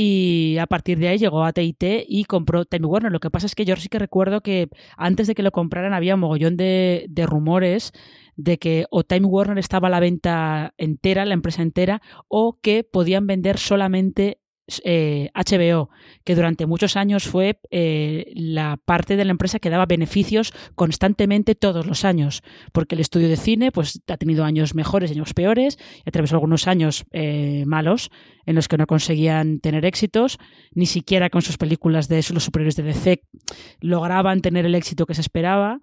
[0.00, 3.10] y a partir de ahí llegó a TIT y compró Time Warner.
[3.10, 5.92] Lo que pasa es que yo sí que recuerdo que antes de que lo compraran
[5.92, 7.92] había un mogollón de, de rumores
[8.36, 12.84] de que o Time Warner estaba a la venta entera, la empresa entera, o que
[12.84, 19.30] podían vender solamente HBO, eh, que durante muchos años fue eh, la parte de la
[19.30, 24.16] empresa que daba beneficios constantemente todos los años, porque el estudio de cine pues ha
[24.16, 28.10] tenido años mejores, años peores, y atravesó algunos años eh, malos
[28.46, 30.38] en los que no conseguían tener éxitos,
[30.72, 33.22] ni siquiera con sus películas de los superiores de DC
[33.80, 35.80] lograban tener el éxito que se esperaba.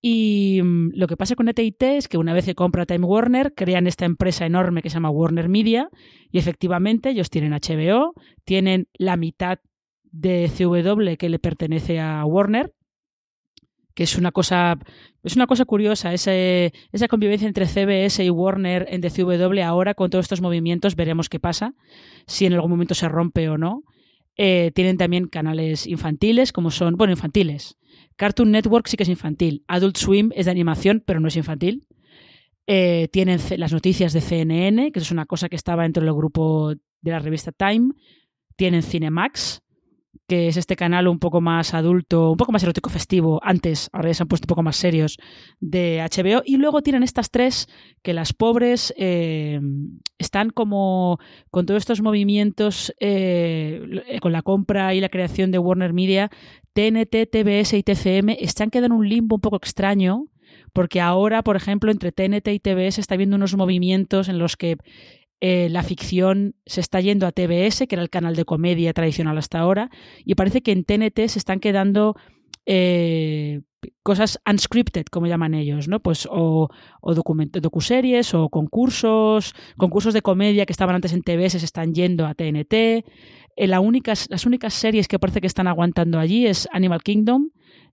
[0.00, 3.54] Y mm, lo que pasa con ETIT es que una vez que compra Time Warner,
[3.54, 5.90] crean esta empresa enorme que se llama Warner Media
[6.30, 9.58] y efectivamente ellos tienen HBO, tienen la mitad
[10.10, 12.72] de CW que le pertenece a Warner,
[13.94, 14.78] que es una cosa
[15.24, 20.08] es una cosa curiosa ese, esa convivencia entre CBS y Warner en DCW ahora con
[20.08, 21.74] todos estos movimientos veremos qué pasa
[22.26, 23.82] si en algún momento se rompe o no.
[24.36, 27.76] Eh, tienen también canales infantiles como son bueno infantiles
[28.18, 29.64] Cartoon Network sí que es infantil.
[29.68, 31.86] Adult Swim es de animación, pero no es infantil.
[32.66, 36.74] Eh, tienen las noticias de CNN, que es una cosa que estaba dentro del grupo
[37.00, 37.92] de la revista Time.
[38.56, 39.62] Tienen Cinemax,
[40.26, 44.10] que es este canal un poco más adulto, un poco más erótico festivo, antes, ahora
[44.10, 45.16] ya se han puesto un poco más serios,
[45.60, 46.42] de HBO.
[46.44, 47.66] Y luego tienen estas tres
[48.02, 49.58] que las pobres eh,
[50.18, 51.18] están como
[51.50, 56.30] con todos estos movimientos, eh, con la compra y la creación de Warner Media,
[56.74, 60.26] TNT, TBS y TCM están quedando en un limbo un poco extraño,
[60.72, 64.76] porque ahora, por ejemplo, entre TNT y TBS está habiendo unos movimientos en los que
[65.40, 69.38] eh, la ficción se está yendo a TBS, que era el canal de comedia tradicional
[69.38, 69.90] hasta ahora,
[70.24, 72.16] y parece que en TNT se están quedando
[72.66, 73.60] eh,
[74.02, 76.00] cosas unscripted, como llaman ellos, ¿no?
[76.00, 76.68] Pues o,
[77.00, 82.26] o docuseries o concursos, concursos de comedia que estaban antes en TBS se están yendo
[82.26, 82.72] a TNT.
[82.72, 83.80] Eh, las
[84.46, 87.50] únicas series que parece que están aguantando allí es Animal Kingdom,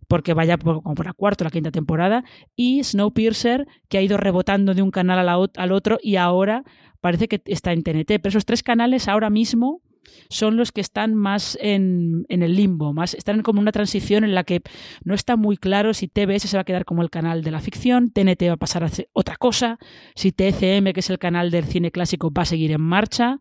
[0.07, 2.23] porque vaya como por la cuarta o la quinta temporada,
[2.55, 6.63] y Snowpiercer, que ha ido rebotando de un canal al otro y ahora
[7.05, 8.07] parece que está en TNT.
[8.19, 9.83] Pero esos tres canales ahora mismo
[10.27, 14.33] son los que están más en, en, el limbo, más están como una transición en
[14.33, 14.61] la que
[15.03, 17.59] no está muy claro si TBS se va a quedar como el canal de la
[17.59, 19.77] ficción, TNT va a pasar a hacer otra cosa,
[20.15, 23.39] si TCM, que es el canal del cine clásico, va a seguir en marcha.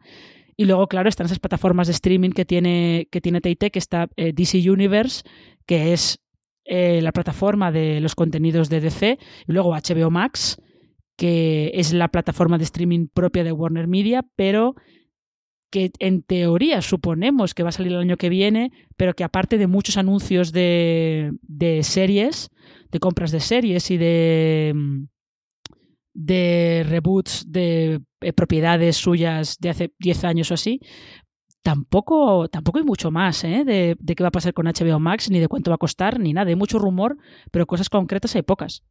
[0.59, 4.11] Y luego, claro, están esas plataformas de streaming que tiene, que tiene TIT, que está
[4.17, 5.23] eh, DC Universe,
[5.65, 6.21] que es
[6.67, 10.59] eh, la plataforma de los contenidos de DC, y luego HBO Max,
[11.17, 14.75] que es la plataforma de streaming propia de Warner Media, pero
[15.71, 19.59] que en teoría suponemos que va a salir el año que viene, pero que aparte
[19.59, 22.51] de muchos anuncios de, de series,
[22.93, 24.75] de compras de series y de
[26.15, 30.81] de reboots de eh, propiedades suyas de hace 10 años o así,
[31.63, 33.65] tampoco, tampoco hay mucho más ¿eh?
[33.65, 36.21] de, de, qué va a pasar con HBO Max, ni de cuánto va a costar,
[36.21, 36.51] ni nada.
[36.51, 37.17] Hay mucho rumor,
[37.51, 38.85] pero cosas concretas hay pocas.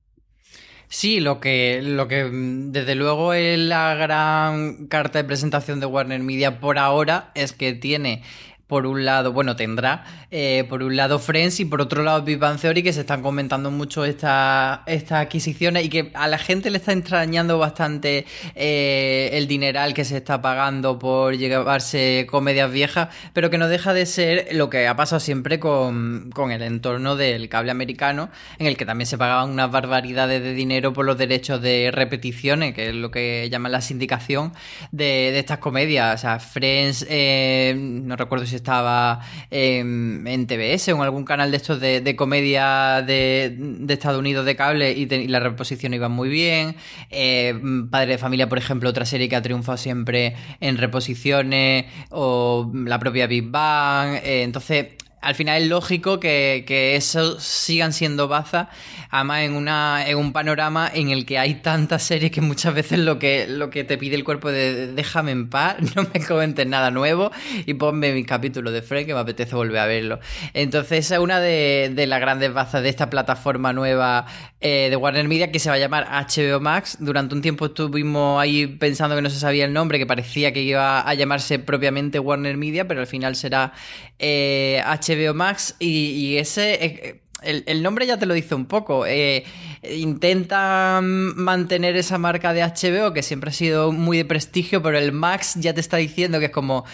[0.89, 5.85] Sí, lo que, lo que mm, desde luego es la gran carta de presentación de
[5.87, 8.23] Warner Media por ahora es que tiene
[8.73, 12.39] por un lado, bueno, tendrá eh, por un lado Friends y por otro lado Big
[12.39, 16.71] Bang Theory, que se están comentando mucho estas esta adquisiciones y que a la gente
[16.71, 23.09] le está extrañando bastante eh, el dineral que se está pagando por llevarse comedias viejas,
[23.33, 27.15] pero que no deja de ser lo que ha pasado siempre con, con el entorno
[27.15, 31.15] del cable americano, en el que también se pagaban unas barbaridades de dinero por los
[31.15, 34.51] derechos de repeticiones, que es lo que llaman la sindicación
[34.91, 36.15] de, de estas comedias.
[36.15, 39.19] O sea, Friends, eh, no recuerdo si estaba
[39.51, 43.57] en TBS o en algún canal de estos de, comedia de,
[43.89, 46.75] Estados Unidos de cable y, la reposición iba muy bien.
[47.09, 47.53] Eh,
[47.89, 52.99] Padre de Familia, por ejemplo, otra serie que ha triunfado siempre en reposiciones o la
[52.99, 54.15] propia Big Bang.
[54.23, 54.87] Eh, entonces,
[55.23, 58.69] al final es lógico que, que eso sigan siendo baza,
[59.09, 62.99] además en, una, en un panorama en el que hay tantas series que muchas veces
[62.99, 66.67] lo que, lo que te pide el cuerpo de déjame en paz, no me comentes
[66.67, 67.31] nada nuevo
[67.65, 70.19] y ponme mi capítulo de Friends que me apetece volver a verlo.
[70.53, 74.25] Entonces esa es una de, de las grandes bazas de esta plataforma nueva
[74.59, 76.97] eh, de Warner Media que se va a llamar HBO Max.
[76.99, 80.61] Durante un tiempo estuvimos ahí pensando que no se sabía el nombre, que parecía que
[80.61, 83.73] iba a llamarse propiamente Warner Media, pero al final será
[84.19, 86.85] eh, HBO Max y, ese...
[86.85, 89.05] Eh, el, nombre ya te lo dice un poco.
[89.05, 89.43] Eh,
[89.83, 95.11] intenta mantener esa marca de HBO que siempre ha sido muy de prestigio, pero el
[95.11, 96.85] Max ya te está diciendo que es como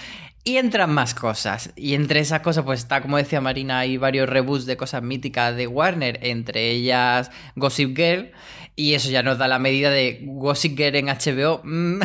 [0.43, 1.71] y entran más cosas.
[1.75, 5.55] Y entre esas cosas, pues está, como decía Marina, hay varios reboots de cosas míticas
[5.55, 8.31] de Warner, entre ellas Gossip Girl.
[8.75, 11.61] Y eso ya nos da la medida de Gossip Girl en HBO.
[11.63, 11.99] Mm.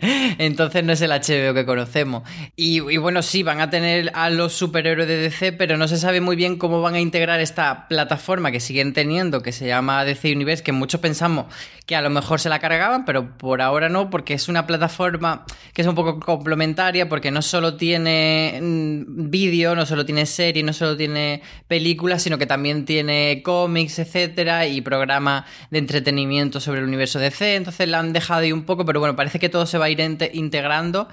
[0.38, 2.22] Entonces no es el HBO que conocemos.
[2.56, 6.20] Y, bueno, sí, van a tener a los superhéroes de DC, pero no se sabe
[6.20, 10.30] muy bien cómo van a integrar esta plataforma que siguen teniendo, que se llama DC
[10.32, 11.46] Universe, que muchos pensamos
[11.86, 15.44] que a lo mejor se la cargaban, pero por ahora no, porque es una plataforma
[15.74, 20.62] que es un poco complementaria, porque no solo tiene mm, vídeo, no solo tiene serie,
[20.62, 25.93] no solo tiene películas, sino que también tiene cómics, etcétera, y programa de entretenimiento
[26.60, 27.56] sobre el universo DC.
[27.56, 29.90] Entonces la han dejado ahí un poco, pero bueno, parece que todo se va a
[29.90, 30.00] ir
[30.32, 31.08] integrando.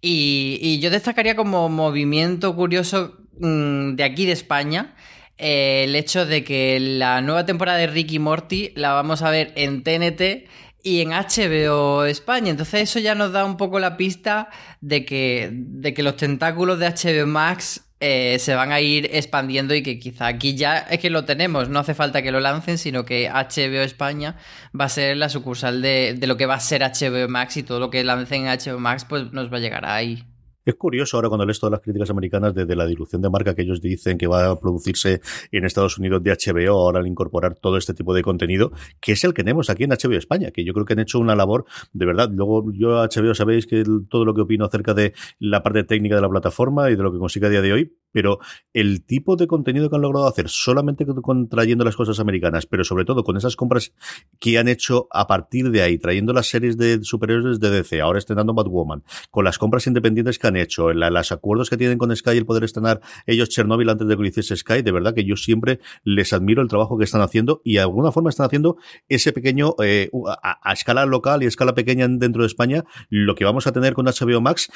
[0.00, 4.94] Y, yo destacaría como movimiento curioso mm, de aquí de España.
[5.38, 9.52] Eh, el hecho de que la nueva temporada de Ricky Morty la vamos a ver
[9.56, 10.48] en TNT
[10.82, 12.50] y en HBO España.
[12.50, 16.78] Entonces eso ya nos da un poco la pista de que, de que los tentáculos
[16.78, 20.98] de HBO Max eh, se van a ir expandiendo y que quizá aquí ya es
[20.98, 24.36] que lo tenemos, no hace falta que lo lancen, sino que HBO España
[24.78, 27.62] va a ser la sucursal de, de lo que va a ser HBO Max y
[27.62, 30.22] todo lo que lancen en HBO Max pues nos va a llegar ahí.
[30.64, 33.62] Es curioso ahora cuando lees todas las críticas americanas de, la dilución de marca que
[33.62, 35.20] ellos dicen que va a producirse
[35.52, 39.22] en Estados Unidos de HBO ahora al incorporar todo este tipo de contenido, que es
[39.24, 41.66] el que tenemos aquí en HBO España, que yo creo que han hecho una labor
[41.92, 42.30] de verdad.
[42.32, 46.22] Luego yo HBO sabéis que todo lo que opino acerca de la parte técnica de
[46.22, 48.38] la plataforma y de lo que consigue a día de hoy, pero
[48.72, 51.04] el tipo de contenido que han logrado hacer solamente
[51.50, 53.92] trayendo las cosas americanas, pero sobre todo con esas compras
[54.38, 58.20] que han hecho a partir de ahí, trayendo las series de superhéroes de DC, ahora
[58.20, 62.36] estrenando Batwoman, con las compras independientes que han hecho, los acuerdos que tienen con Sky,
[62.36, 65.34] el poder estrenar ellos Chernobyl antes de que lo hiciese Sky, de verdad que yo
[65.34, 68.76] siempre les admiro el trabajo que están haciendo y de alguna forma están haciendo
[69.08, 70.08] ese pequeño, eh,
[70.40, 73.72] a, a, escala local y a escala pequeña dentro de España, lo que vamos a
[73.72, 74.70] tener con HBO Max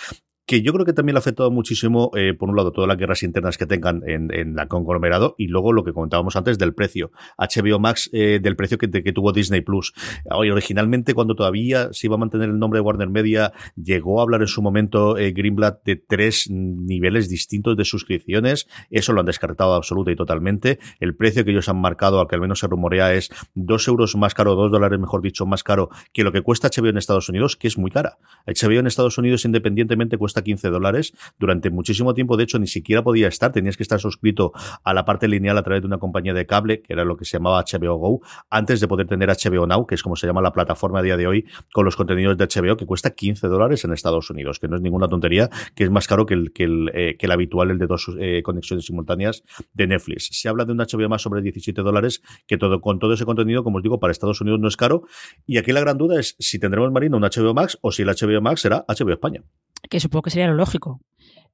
[0.49, 2.97] que yo creo que también le ha afectado muchísimo, eh, por un lado, todas las
[2.97, 7.13] guerras internas que tengan en, la conglomerado y luego lo que comentábamos antes del precio.
[7.37, 9.93] HBO Max, eh, del precio que, que, tuvo Disney Plus.
[10.31, 14.23] Hoy, originalmente, cuando todavía se iba a mantener el nombre de Warner Media, llegó a
[14.23, 18.69] hablar en su momento eh, Greenblatt de tres niveles distintos de suscripciones.
[18.89, 20.79] Eso lo han descartado absoluta y totalmente.
[20.99, 24.17] El precio que ellos han marcado, al que al menos se rumorea, es dos euros
[24.17, 27.29] más caro, dos dólares, mejor dicho, más caro que lo que cuesta HBO en Estados
[27.29, 28.17] Unidos, que es muy cara.
[28.47, 31.13] HBO en Estados Unidos, independientemente, cuesta 15 dólares.
[31.39, 33.53] Durante muchísimo tiempo, de hecho, ni siquiera podía estar.
[33.53, 34.53] Tenías que estar suscrito
[34.85, 37.25] a la parte lineal a través de una compañía de cable, que era lo que
[37.25, 38.21] se llamaba HBO Go,
[38.51, 41.17] antes de poder tener HBO Now, que es como se llama la plataforma a día
[41.17, 44.69] de hoy, con los contenidos de HBO, que cuesta 15 dólares en Estados Unidos, que
[44.69, 47.33] no es ninguna tontería, que es más caro que el, que el, eh, que el
[47.33, 50.29] habitual, el de dos eh, conexiones simultáneas de Netflix.
[50.33, 53.65] Se habla de un HBO más sobre 17 dólares, que todo, con todo ese contenido,
[53.65, 55.03] como os digo, para Estados Unidos no es caro.
[55.47, 58.09] Y aquí la gran duda es si tendremos Marino un HBO Max o si el
[58.09, 59.43] HBO Max será HBO España
[59.89, 61.01] que supongo que sería lo lógico.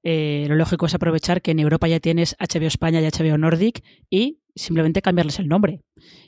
[0.02, 3.82] Eh, lo lógico es aprovechar que en Europa ya tienes HBO España y HBO Nordic
[4.10, 5.80] y simplemente cambiarles el nombre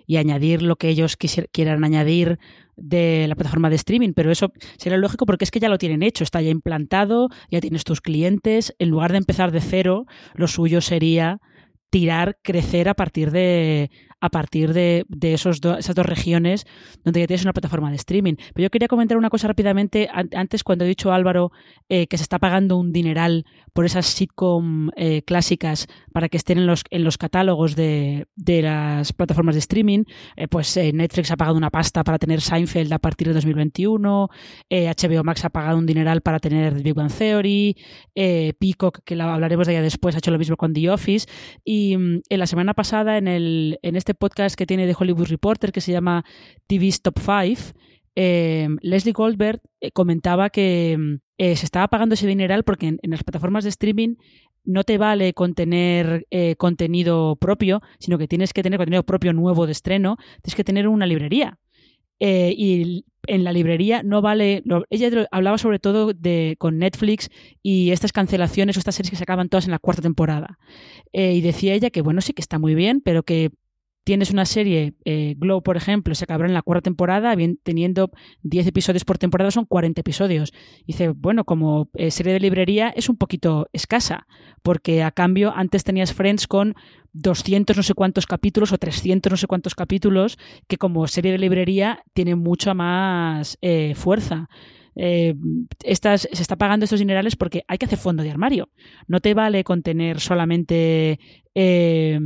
[0.06, 2.38] y añadir lo que ellos quieran añadir
[2.76, 6.02] de la plataforma de streaming, pero eso sería lógico porque es que ya lo tienen
[6.02, 10.48] hecho, está ya implantado, ya tienes tus clientes, en lugar de empezar de cero, lo
[10.48, 11.38] suyo sería
[11.90, 13.90] tirar, crecer a partir de
[14.20, 16.66] a partir de, esos esas dos regiones
[17.04, 18.34] donde ya tienes una plataforma de streaming.
[18.54, 20.08] Pero yo quería comentar una cosa rápidamente.
[20.12, 21.52] Antes, cuando he dicho Álvaro
[21.88, 26.58] eh, que se está pagando un dineral por esas sitcom eh, clásicas para que estén
[26.58, 30.04] en los, en los catálogos de, las plataformas de streaming,
[30.36, 34.28] eh, pues Netflix ha pagado una pasta para tener Seinfeld a partir de 2021,
[34.70, 37.76] HBO Max ha pagado un dineral para tener Big Bang Theory,
[38.14, 41.26] Peacock, que la hablaremos de ella después, ha hecho lo mismo con The Office.
[41.64, 45.28] Y mm, en la semana pasada, en, el, en este podcast que tiene de Hollywood
[45.28, 46.24] Reporter, que se llama
[46.66, 47.74] TV's Top 5,
[48.18, 52.98] eh, Leslie Goldberg eh, comentaba que mm, eh, se estaba pagando ese dineral porque en,
[53.02, 54.16] las plataformas de streaming
[54.64, 56.26] no te vale con tener
[56.58, 60.88] contenido propio, sino que tienes que tener contenido propio nuevo de estreno, tienes que tener
[60.88, 61.60] una librería.
[62.18, 64.64] y en la librería no vale.
[64.90, 67.30] ella hablaba sobre todo de, con Netflix
[67.62, 70.58] y estas cancelaciones o estas series que se acaban todas en la cuarta temporada.
[71.12, 73.52] y decía ella que, bueno, sí que está muy bien, pero que
[74.06, 77.34] tienes una serie, eh, Glow, por ejemplo, se acabará en la cuarta temporada,
[77.64, 78.12] teniendo
[78.44, 80.52] 10 episodios por temporada, son 40 episodios.
[80.86, 84.28] dice, bueno, como eh, serie de librería es un poquito escasa,
[84.62, 86.76] porque a cambio antes tenías Friends con
[87.14, 90.38] 200 no sé cuántos capítulos o 300 no sé cuántos capítulos,
[90.68, 94.48] que como serie de librería tiene mucha más eh, fuerza.
[94.96, 95.34] Eh,
[95.84, 98.70] estas, se está pagando estos dinerales porque hay que hacer fondo de armario.
[99.06, 101.20] No te vale contener solamente
[101.54, 102.18] eh,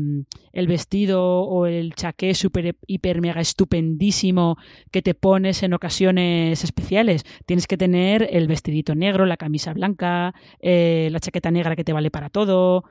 [0.52, 4.56] el vestido o el chaqué super hiper mega estupendísimo
[4.90, 7.24] que te pones en ocasiones especiales.
[7.46, 11.92] Tienes que tener el vestidito negro, la camisa blanca, eh, la chaqueta negra que te
[11.92, 12.84] vale para todo.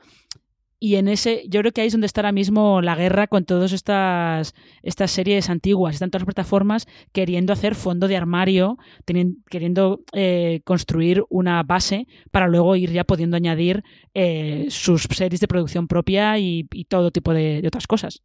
[0.82, 3.43] Y en ese, yo creo que ahí es donde está ahora mismo la guerra con
[3.43, 5.95] todas estas, estas series antiguas.
[5.95, 12.47] Están todas las plataformas queriendo hacer fondo de armario, queriendo eh, construir una base para
[12.47, 17.61] luego ir ya pudiendo añadir eh, sus series de producción propia y, todo tipo de,
[17.67, 18.21] otras cosas.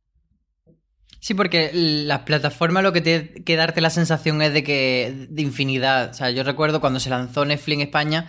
[1.19, 5.43] Sí, porque las plataformas lo que tiene que darte la sensación es de que de
[5.43, 6.11] infinidad.
[6.11, 8.29] O sea, yo recuerdo cuando se lanzó Netflix en España,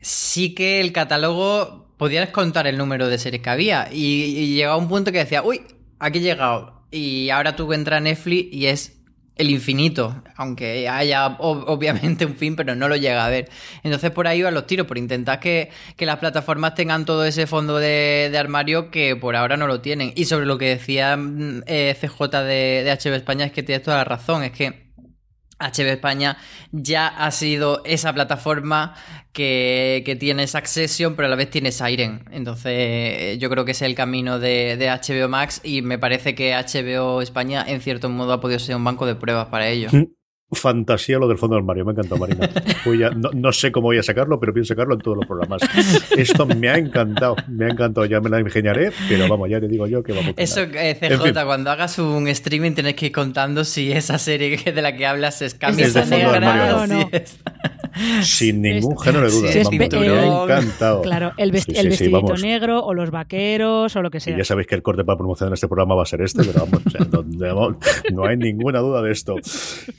[0.00, 3.88] sí que el catálogo podías contar el número de series que había.
[3.92, 5.62] Y, llegaba un punto que decía, uy,
[5.98, 6.82] aquí he llegado.
[6.90, 8.94] Y ahora tú entras a Netflix y es
[9.36, 13.48] el infinito, aunque haya obviamente un fin, pero no lo llega a ver.
[13.84, 17.78] Entonces por ahí van los tiros, por intentar que, las plataformas tengan todo ese fondo
[17.78, 20.12] de, armario que por ahora no lo tienen.
[20.16, 23.84] Y sobre lo que decía mm, eh, CJ de, de HB España es que tienes
[23.84, 24.87] toda la razón, es que
[25.58, 26.36] HB España
[26.72, 28.94] ya ha sido esa plataforma
[29.32, 32.24] que, que tienes Accession, pero a la vez tienes Siren.
[32.30, 36.54] Entonces, yo creo que es el camino de, de, HBO Max y me parece que
[36.54, 39.88] HBO España, en cierto modo, ha podido ser un banco de pruebas para ello.
[40.50, 42.48] Fantasía lo del fondo del Mario, me ha encantado, Marina.
[43.34, 45.60] no, sé cómo voy a sacarlo, pero pienso sacarlo en todos los programas.
[46.16, 49.68] Esto me ha encantado, me ha encantado, ya me la ingeniaré, pero vamos, ya te
[49.68, 53.12] digo yo que vamos a Eso, eh, CJ, cuando hagas un streaming tienes que ir
[53.12, 57.10] contando si esa serie de la que hablas es camisa negra o no.
[58.22, 59.70] Sin ningún género de duda.
[59.70, 61.02] me ha encantado.
[61.02, 64.34] Claro, el, vestidito negro o los vaqueros o lo que sea.
[64.34, 66.66] Y ya sabéis que el corte para promocionar este programa va a ser este, pero
[66.66, 66.82] vamos,
[68.12, 69.36] no, hay ninguna duda de esto.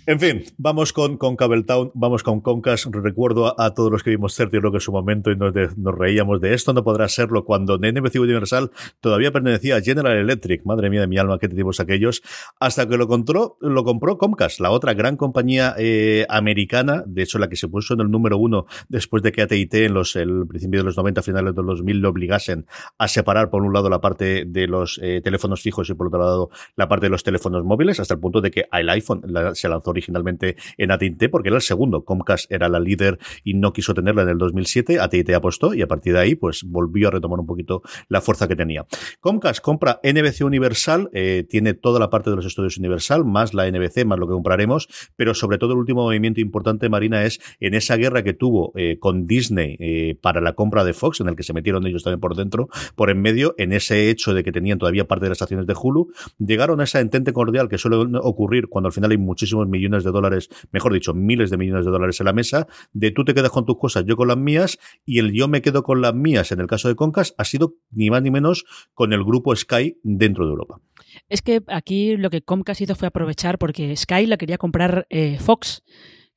[0.06, 2.88] En fin, vamos con, con Town, vamos con Concas.
[2.92, 5.54] Recuerdo a, todos los que vimos Certi lo que en su momento y nos,
[5.98, 6.74] reíamos de esto.
[6.74, 8.72] No podrá serlo cuando NBC Universal
[9.02, 10.66] todavía pertenecía a General Electric.
[10.66, 12.22] Madre mía de mi alma, qué tipos aquellos.
[12.60, 17.40] Hasta que lo compró, lo compró Comcast, la otra gran compañía eh, americana, de hecho
[17.40, 20.46] la que se puso en el número uno después de que AT&T en los el
[20.48, 22.66] principio de los 90, finales de los 2000 lo obligasen
[22.98, 26.20] a separar por un lado la parte de los eh, teléfonos fijos y por otro
[26.20, 29.24] lado la parte de los teléfonos móviles, hasta el punto de que el iPhone
[29.54, 32.04] se lanzó originalmente en AT&T porque era el segundo.
[32.04, 35.00] Comcast era la líder y no quiso tenerla en el 2007.
[35.00, 38.48] AT&T apostó y a partir de ahí pues volvió a retomar un poquito la fuerza
[38.48, 38.86] que tenía.
[39.20, 43.70] Comcast compra NBC Universal, eh, tiene toda la parte de los estudios Universal, más la
[43.70, 47.76] NBC, más lo que compraremos, pero sobre todo el último movimiento importante, Marina, es en
[47.76, 51.36] esa guerra que tuvo eh, con Disney eh, para la compra de Fox, en el
[51.36, 54.51] que se metieron ellos también por dentro, por en medio, en ese hecho de que
[54.51, 58.17] tenían todavía parte de las acciones de Hulu, llegaron a esa entente cordial que suele
[58.22, 61.91] ocurrir cuando al final hay muchísimos millones de dólares, mejor dicho, miles de millones de
[61.91, 64.80] dólares en la mesa, de tú te quedas con tus cosas, yo con las mías,
[65.05, 67.76] y el yo me quedo con las mías, en el caso de Concas, ha sido
[67.91, 68.65] ni más ni menos
[68.95, 70.82] con el grupo Sky dentro de Europa.
[71.28, 75.38] Es que aquí lo que Comcast hizo fue aprovechar porque Sky la quería comprar eh,
[75.39, 75.84] Fox.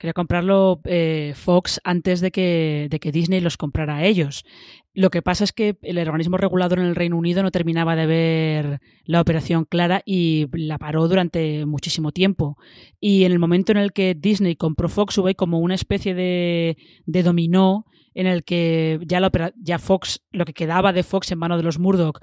[0.02, 4.44] Quería comprarlo eh, Fox antes de que, de que Disney los comprara a ellos.
[4.94, 8.06] Lo que pasa es que el organismo regulador en el Reino Unido no terminaba de
[8.06, 12.58] ver la operación clara y la paró durante muchísimo tiempo.
[12.98, 16.76] Y en el momento en el que Disney compró Fox hubo como una especie de,
[17.06, 21.38] de dominó en el que ya, la ya Fox, lo que quedaba de Fox en
[21.38, 22.18] manos de los Murdoch,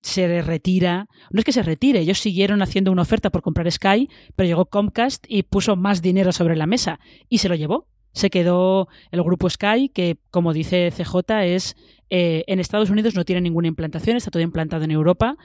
[0.00, 1.06] se retira.
[1.30, 4.66] No es que se retire, ellos siguieron haciendo una oferta por comprar Sky, pero llegó
[4.66, 7.86] Comcast y puso más dinero sobre la mesa y se lo llevó.
[8.12, 11.76] Se quedó el grupo Sky, que como dice CJ es
[12.10, 15.36] eh, en Estados Unidos no tiene ninguna implantación, está todo implantado en Europa.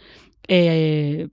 [0.49, 1.29] Eh,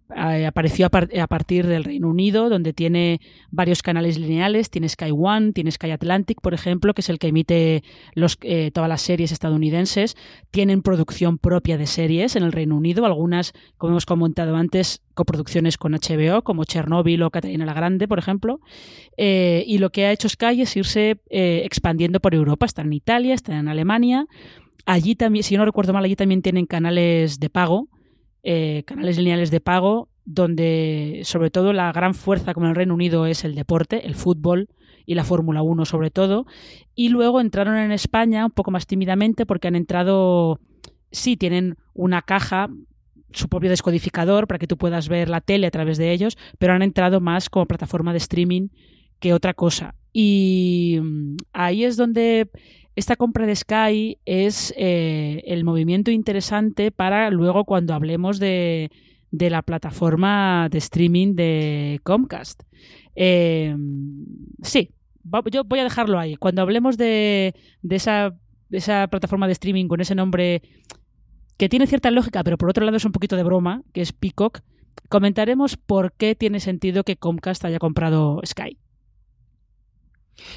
[0.46, 4.70] apareció a, partir del Reino Unido, donde tiene varios canales lineales.
[4.70, 7.82] Tiene Sky One, tiene Sky Atlantic, por ejemplo, que es el que emite
[8.14, 10.16] los, eh, todas las series estadounidenses.
[10.50, 15.76] Tienen producción propia de series en el Reino Unido, algunas, como hemos comentado antes, coproducciones
[15.76, 18.60] con HBO, como Chernobyl o Catalina la Grande, por ejemplo.
[19.16, 22.64] y lo que ha hecho Sky es irse expandiendo por Europa.
[22.64, 24.26] Están en Italia, están en Alemania.
[24.86, 27.88] Allí también, si no recuerdo mal, allí también tienen canales de pago,
[28.42, 32.94] eh, canales lineales de pago, donde sobre todo la gran fuerza como en el Reino
[32.94, 34.68] Unido es el deporte, el fútbol
[35.06, 36.46] y la Fórmula 1 sobre todo.
[36.94, 40.60] Y luego entraron en España un poco más tímidamente porque han entrado,
[41.10, 42.68] sí, tienen una caja
[43.32, 46.72] su propio descodificador para que tú puedas ver la tele a través de ellos, pero
[46.72, 48.68] han entrado más como plataforma de streaming
[49.20, 49.94] que otra cosa.
[50.12, 52.50] Y mm, ahí es donde
[52.96, 58.90] esta compra de Sky es eh, el movimiento interesante para luego cuando hablemos de,
[59.30, 62.62] la plataforma de streaming de Comcast.
[63.14, 63.76] Eh,
[64.62, 64.90] sí,
[65.50, 66.36] yo voy a dejarlo ahí.
[66.36, 67.54] Cuando hablemos de,
[67.88, 68.34] esa,
[68.68, 70.62] de esa plataforma de streaming con ese nombre
[71.56, 74.12] que tiene cierta lógica, pero por otro lado es un poquito de broma, que es
[74.12, 74.60] Peacock,
[75.08, 78.78] comentaremos por qué tiene sentido que Comcast haya comprado Sky.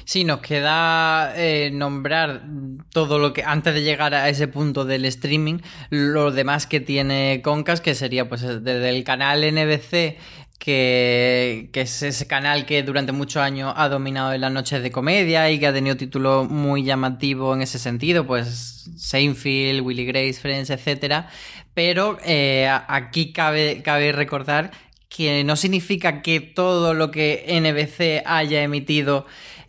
[0.04, 2.44] Sí, nos queda eh, nombrar
[2.92, 5.58] todo lo que antes de llegar a ese punto del streaming,
[5.90, 10.18] lo demás que tiene Concast, que sería pues desde el canal NBC,
[10.58, 14.90] que, que, es ese canal que durante muchos años ha dominado en las noches de
[14.90, 20.34] comedia y que ha tenido títulos muy llamativos en ese sentido, pues Seinfeld, Willy Grace,
[20.34, 21.26] Friends, etc.
[21.74, 24.70] Pero eh, aquí cabe, cabe recordar
[25.14, 29.26] que no significa que todo lo que NBC haya emitido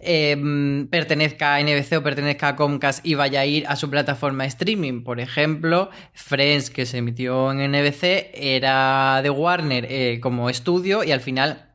[0.08, 4.46] Em, pertenezca a NBC o pertenezca a Comcast y vaya a ir a su plataforma
[4.46, 5.04] streaming.
[5.04, 11.12] Por ejemplo, Friends, que se emitió en NBC, era de Warner eh, como estudio y
[11.12, 11.75] al final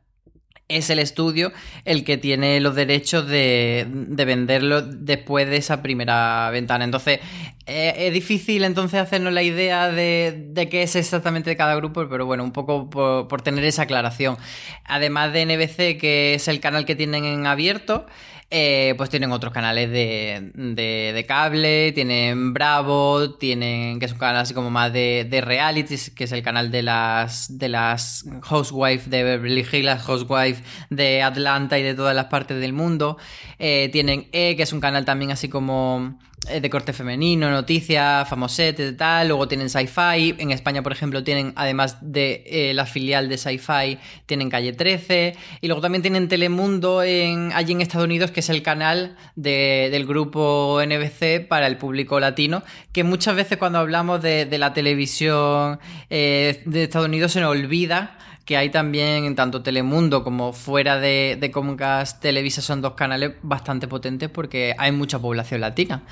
[0.71, 1.53] es el estudio
[1.85, 6.85] el que tiene los derechos de, venderlo después de esa primera ventana.
[6.85, 7.21] Entonces,
[7.67, 12.45] eh, es difícil entonces hacernos la idea de, qué es exactamente cada grupo, pero bueno,
[12.45, 14.37] un poco por, por, tener esa aclaración.
[14.85, 18.07] Además de NBC, que es el canal que tienen en abierto,
[18.53, 24.43] eh, pues tienen otros canales de, de, cable, tienen Bravo, tienen, que es un canal
[24.43, 29.09] así como más de, de realities, que es el canal de las, de las housewives
[29.09, 33.19] de Beverly Hills, las housewives de Atlanta y de todas las partes del mundo.
[33.61, 36.19] Eh, tienen E, que es un canal también así como
[36.49, 39.29] de corte femenino, noticias, famosete, tal.
[39.29, 40.37] Luego tienen Sci-Fi.
[40.39, 45.37] En España, por ejemplo, tienen, además de eh, la filial de Sci-Fi, tienen Calle 13.
[45.61, 50.07] Y luego también tienen Telemundo en, allí en Estados Unidos, que es el canal del
[50.07, 52.63] grupo NBC para el público latino.
[52.93, 55.79] Que muchas veces cuando hablamos de, la televisión
[56.09, 58.19] eh, de Estados Unidos se nos olvida
[58.51, 63.35] que hay también en tanto Telemundo como fuera de, de Comcast Televisa son dos canales
[63.43, 66.03] bastante potentes porque hay mucha población latina.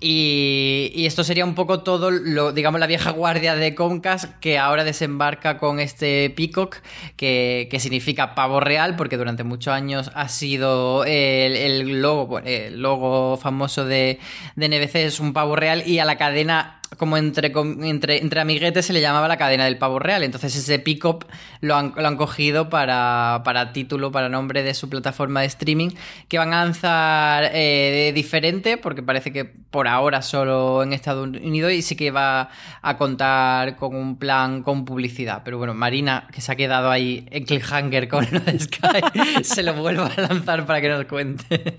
[0.00, 4.82] Y, esto sería un poco todo, lo, digamos, la vieja guardia de Comcast que ahora
[4.82, 6.76] desembarca con este Peacock,
[7.16, 13.84] que, significa pavo real, porque durante muchos años ha sido el, logo, el logo famoso
[13.84, 14.18] de,
[14.56, 18.86] de NBC es un pavo real y a la cadena como entre, entre, entre amiguetes
[18.86, 20.22] se le llamaba la cadena del pavo real.
[20.22, 21.26] Entonces ese pick-up
[21.60, 25.90] lo han, lo han cogido para, para, título, para nombre de su plataforma de streaming,
[26.28, 31.72] que van a lanzar eh, diferente, porque parece que por ahora solo en Estados Unidos
[31.72, 32.50] y sí que va
[32.82, 35.42] a contar con un plan con publicidad.
[35.44, 39.62] Pero bueno, Marina, que se ha quedado ahí en cliffhanger con lo de Sky, se
[39.62, 41.74] lo vuelvo a lanzar para que nos cuente.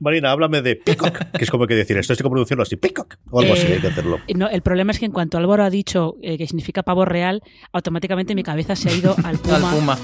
[0.00, 3.16] Marina, háblame de Peacock, que es como que decir esto, es como pronunciarlo así, Peacock,
[3.30, 4.18] o algo así, hay que hacerlo.
[4.26, 7.04] Eh, no, el problema es que en cuanto Álvaro ha dicho eh, que significa pavo
[7.04, 7.42] real,
[7.72, 9.56] automáticamente mi cabeza se ha ido al puma.
[9.70, 9.98] al puma.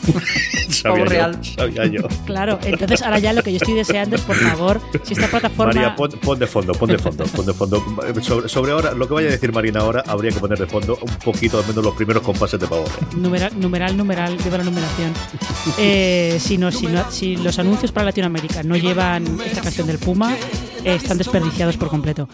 [0.82, 1.38] pavo real.
[1.44, 2.02] Sabía yo.
[2.26, 5.74] Claro, entonces ahora ya lo que yo estoy deseando es, por favor, si esta plataforma...
[5.74, 7.84] María, pon, de fondo, pon de fondo, pon de fondo.
[8.22, 10.98] Sobre, sobre, ahora, lo que vaya a decir Marina ahora, habría que poner de fondo
[11.00, 13.22] un poquito, al menos los primeros compases de pavo real.
[13.22, 15.12] Numeral, numeral, numeral, lleva la numeración.
[15.78, 19.24] Eh, si, no, si, no, si los anuncios para Latinoamérica no llevan
[19.54, 20.34] esta canción del Puma,
[20.84, 22.28] eh, están desperdiciados por completo.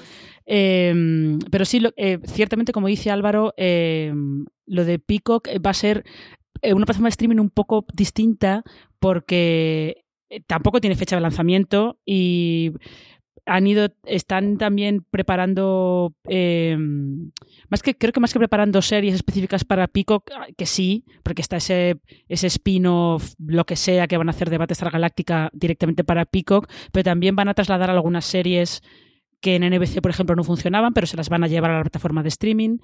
[0.46, 6.04] Em, pero sí, eh, ciertamente, como dice Álvaro, em, lo de Peacock va a ser
[6.62, 8.62] eh, una plataforma de streaming un poco distinta
[8.98, 10.04] porque
[10.46, 12.72] tampoco tiene fecha de lanzamiento y
[13.46, 17.30] han ido, están también preparando em,
[17.68, 21.42] más que creo que más que preparando series específicas para Peacock, ah, que sí, porque
[21.42, 26.04] está ese, ese spin-off, lo que sea, que van a hacer de Battlestar Galáctica directamente
[26.04, 28.82] para Peacock, pero también van a trasladar algunas series
[29.40, 31.82] que en NBC, por ejemplo, no funcionaban, pero se las van a llevar a la
[31.82, 32.78] plataforma de streaming.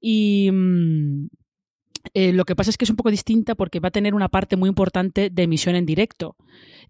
[0.00, 1.28] Y mm,
[2.12, 4.28] eh, lo que pasa es que es un poco distinta porque va a tener una
[4.28, 6.36] parte muy importante de emisión en directo.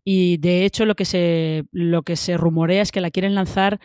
[0.05, 3.81] Y de hecho, lo que se, lo que se rumorea es que la quieren lanzar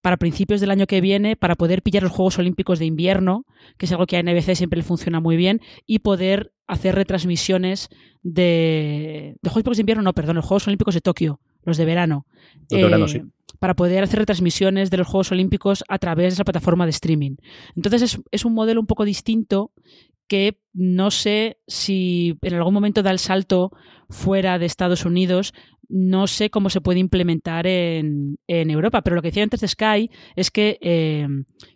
[0.00, 3.44] para principios del año que viene para poder pillar los Juegos Olímpicos de invierno,
[3.76, 7.88] que es algo que a NBC siempre le funciona muy bien, y poder hacer retransmisiones
[8.22, 11.84] de, de Juegos Olímpicos de invierno, no, perdón, los Juegos Olímpicos de Tokio, los de
[11.84, 12.26] verano.
[12.70, 13.22] Los de verano, sí.
[13.58, 17.36] Para poder hacer retransmisiones de los Juegos Olímpicos a través de esa plataforma de streaming.
[17.74, 19.72] Entonces es, es un modelo un poco distinto
[20.28, 23.72] que no sé si en algún momento da el salto
[24.08, 25.52] fuera de Estados Unidos,
[25.88, 29.02] no sé cómo se puede implementar en, en Europa.
[29.02, 31.26] Pero lo que decía antes de Sky es que eh,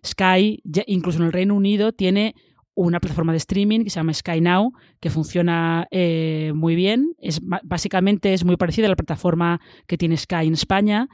[0.05, 2.35] Sky, incluso en el Reino Unido, tiene
[2.75, 7.15] una plataforma de streaming que se llama Sky Now, que funciona eh, muy bien.
[7.19, 11.09] Es, básicamente es muy parecida a la plataforma que tiene Sky en España.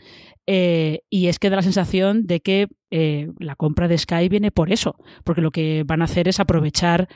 [0.46, 4.50] Eh, y es que da la sensación de que eh, la compra de Sky viene
[4.50, 7.08] por eso, porque lo que van a hacer es aprovechar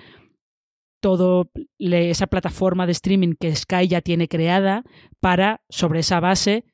[1.02, 1.44] toda
[1.78, 4.84] esa plataforma de streaming que Sky ya tiene creada
[5.20, 6.64] para, sobre esa base,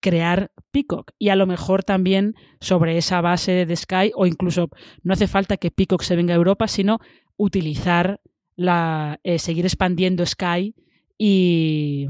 [0.00, 4.68] crear Peacock y a lo mejor también sobre esa base de Sky o incluso
[5.02, 6.98] no hace falta que Peacock se venga a Europa, sino
[7.36, 8.20] utilizar
[8.54, 10.74] la eh, seguir expandiendo Sky
[11.16, 12.08] y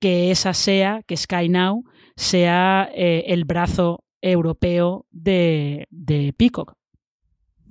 [0.00, 1.84] que esa sea, que Sky Now
[2.16, 6.74] sea eh, el brazo europeo de, de, Peacock.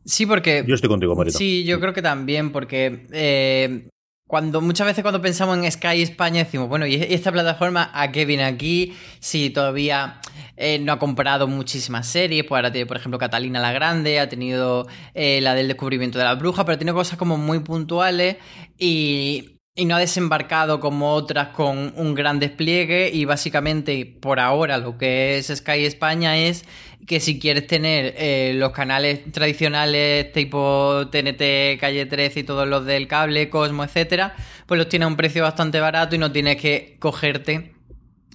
[0.06, 0.64] Sí, porque...
[0.68, 1.38] Yo estoy contigo, Marita.
[1.38, 3.88] Sí, yo creo que también, porque eh,
[4.32, 8.26] cuando muchas veces cuando pensamos en Sky España decimos, bueno, ¿y esta plataforma a qué
[8.26, 8.95] viene aquí?
[9.20, 10.22] Si todavía
[10.56, 14.30] eh, no ha comprado muchísimas series, pues ahora tiene, por ejemplo, Catalina la Grande, ha
[14.30, 18.38] tenido eh, la del descubrimiento de la bruja, pero tiene cosas como muy puntuales
[18.78, 24.78] y, y no ha desembarcado como otras con un gran despliegue y básicamente por ahora
[24.78, 26.66] lo que es Sky España es
[27.08, 32.86] que si quieres tener eh, los canales tradicionales tipo TNT, Calle 13 y todos los
[32.86, 34.36] del cable, Cosmo, etcétera,
[34.68, 37.74] pues los tiene a un precio bastante barato y no tienes que cogerte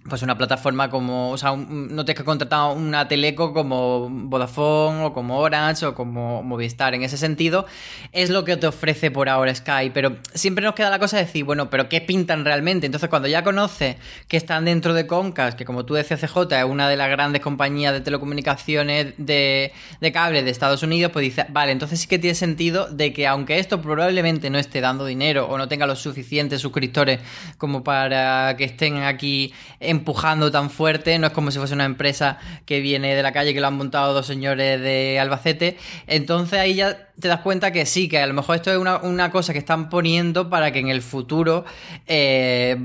[0.08, 5.04] pues una plataforma como, o sea, un, no tienes que contratar una teleco como Vodafone
[5.04, 6.94] o como Orange o como Movistar.
[6.94, 7.66] En ese sentido,
[8.12, 11.24] es lo que te ofrece por ahora Sky, pero siempre nos queda la cosa de
[11.24, 12.86] decir, bueno, pero ¿qué pintan realmente?
[12.86, 13.96] Entonces, cuando ya conoces
[14.28, 17.42] que están dentro de Concast, que como tú decías, CJ, es una de las grandes
[17.42, 22.18] compañías de telecomunicaciones de, de cable de Estados Unidos, pues dices, vale, entonces sí que
[22.18, 26.00] tiene sentido de que aunque esto probablemente no esté dando dinero o no tenga los
[26.00, 27.20] suficientes suscriptores
[27.58, 31.84] como para que estén aquí en empujando tan fuerte, no es como si fuese una
[31.84, 35.76] empresa que viene de la calle que lo han montado dos señores de Albacete.
[36.06, 38.98] Entonces ahí ya te das cuenta que sí, que a lo mejor esto es una,
[38.98, 41.64] una cosa que están poniendo para que en el futuro
[42.06, 42.76] eh,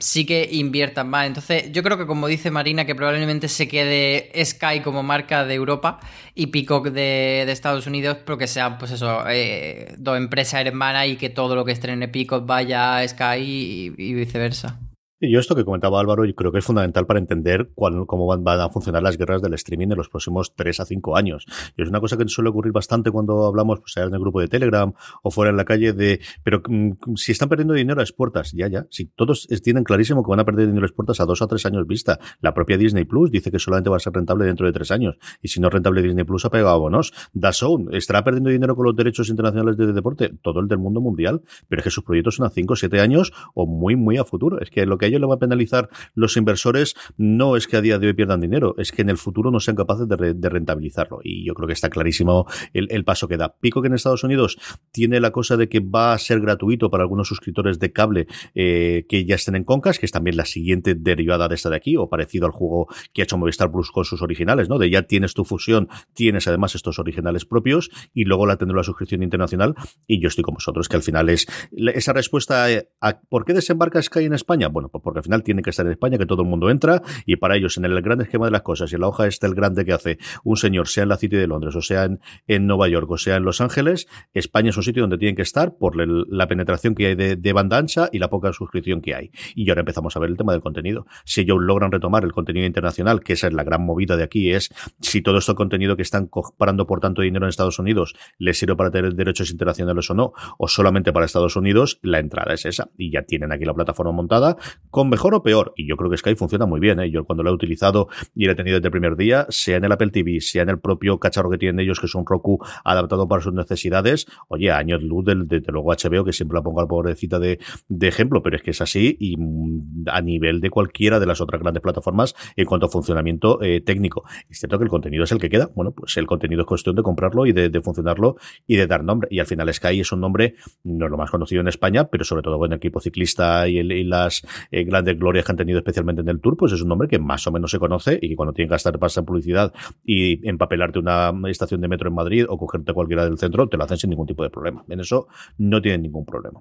[0.00, 1.26] sí que inviertan más.
[1.26, 5.54] Entonces yo creo que como dice Marina, que probablemente se quede Sky como marca de
[5.54, 6.00] Europa
[6.34, 11.06] y Peacock de, de Estados Unidos, pero que sean pues eso, eh, dos empresas hermanas
[11.08, 14.83] y que todo lo que estrene Peacock vaya a Sky y viceversa.
[15.20, 18.26] Y yo esto que comentaba Álvaro, yo creo que es fundamental para entender cuál, cómo
[18.26, 21.46] van, a funcionar las guerras del streaming en los próximos 3 a 5 años.
[21.76, 24.40] Y es una cosa que suele ocurrir bastante cuando hablamos, pues, sea en el grupo
[24.40, 24.92] de Telegram
[25.22, 28.68] o fuera en la calle, de, pero mm, si están perdiendo dinero a exportas, ya,
[28.68, 28.86] ya.
[28.90, 31.64] Si todos tienen clarísimo que van a perder dinero a exportas a dos o tres
[31.66, 32.18] años vista.
[32.40, 35.16] La propia Disney Plus dice que solamente va a ser rentable dentro de tres años.
[35.40, 37.12] Y si no es rentable Disney Plus ha pegado bonos.
[37.32, 41.42] DAZN estará perdiendo dinero con los derechos internacionales de deporte, todo el del mundo mundial,
[41.68, 44.24] pero es que sus proyectos son a 5 o 7 años o muy, muy a
[44.24, 44.60] futuro.
[44.60, 47.76] Es que lo que a ellos le va a penalizar los inversores no es que
[47.76, 50.16] a día de hoy pierdan dinero, es que en el futuro no sean capaces de,
[50.16, 51.20] re, de rentabilizarlo.
[51.22, 53.54] Y yo creo que está clarísimo el, paso que da.
[53.60, 54.58] Pico que en Estados Unidos
[54.90, 59.04] tiene la cosa de que va a ser gratuito para algunos suscriptores de cable eh,
[59.08, 61.96] que ya estén en Concas, que es también la siguiente derivada de esta de aquí,
[61.96, 64.78] o parecido al juego que ha hecho Movistar Plus con sus originales, ¿no?
[64.78, 68.84] De ya tienes tu fusión, tienes además estos originales propios, y luego la tendrá la
[68.84, 69.74] suscripción internacional.
[70.06, 71.46] Y yo estoy con vosotros, que al final es
[71.94, 72.66] esa respuesta
[73.00, 74.68] a ¿por qué desembarca Sky en España?
[74.68, 77.36] Bueno, porque al final tiene que estar en España, que todo el mundo entra, y
[77.36, 79.84] para ellos, en el gran esquema de las cosas, y la hoja está el grande
[79.84, 82.88] que hace un señor, sea en la City de Londres, o sea en, en Nueva
[82.88, 85.96] York, o sea en Los Ángeles, España es un sitio donde tienen que estar por
[85.96, 89.30] la penetración que hay de, de, banda ancha y la poca suscripción que hay.
[89.54, 91.06] Y ahora empezamos a ver el tema del contenido.
[91.24, 94.50] Si ellos logran retomar el contenido internacional, que esa es la gran movida de aquí,
[94.52, 94.70] es
[95.00, 98.76] si todo este contenido que están comprando por tanto dinero en Estados Unidos les sirve
[98.76, 102.90] para tener derechos internacionales o no, o solamente para Estados Unidos, la entrada es esa.
[102.96, 104.56] Y ya tienen aquí la plataforma montada
[104.94, 105.72] con mejor o peor.
[105.76, 107.00] Y yo creo que Sky funciona muy bien.
[107.00, 107.10] ¿eh?
[107.10, 109.84] Yo cuando lo he utilizado y lo he tenido desde el primer día, sea en
[109.84, 112.60] el Apple TV, sea en el propio cacharro que tienen ellos, que es un Roku
[112.84, 116.80] adaptado para sus necesidades, oye, años luz del, desde luego HBO, que siempre la pongo
[116.80, 120.70] al pobrecita de, de ejemplo, pero es que es así y mm, a nivel de
[120.70, 124.22] cualquiera de las otras grandes plataformas en cuanto a funcionamiento eh, técnico.
[124.48, 125.70] Es cierto que el contenido es el que queda.
[125.74, 129.26] Bueno, pues el contenido es cuestión de comprarlo y de, funcionarlo y de dar nombre.
[129.28, 132.22] Y al final Sky es un nombre, no es lo más conocido en España, pero
[132.22, 136.22] sobre todo con el equipo ciclista y las eh, grandes glorias que han tenido especialmente
[136.22, 138.36] en el Tour, pues es un nombre que más o menos se conoce y que
[138.36, 139.72] cuando tienen que gastar pasta en publicidad
[140.04, 143.84] y empapelarte una estación de metro en Madrid o cogerte cualquiera del centro, te lo
[143.84, 144.84] hacen sin ningún tipo de problema.
[144.88, 145.28] En eso
[145.58, 146.60] no tienen ningún problema.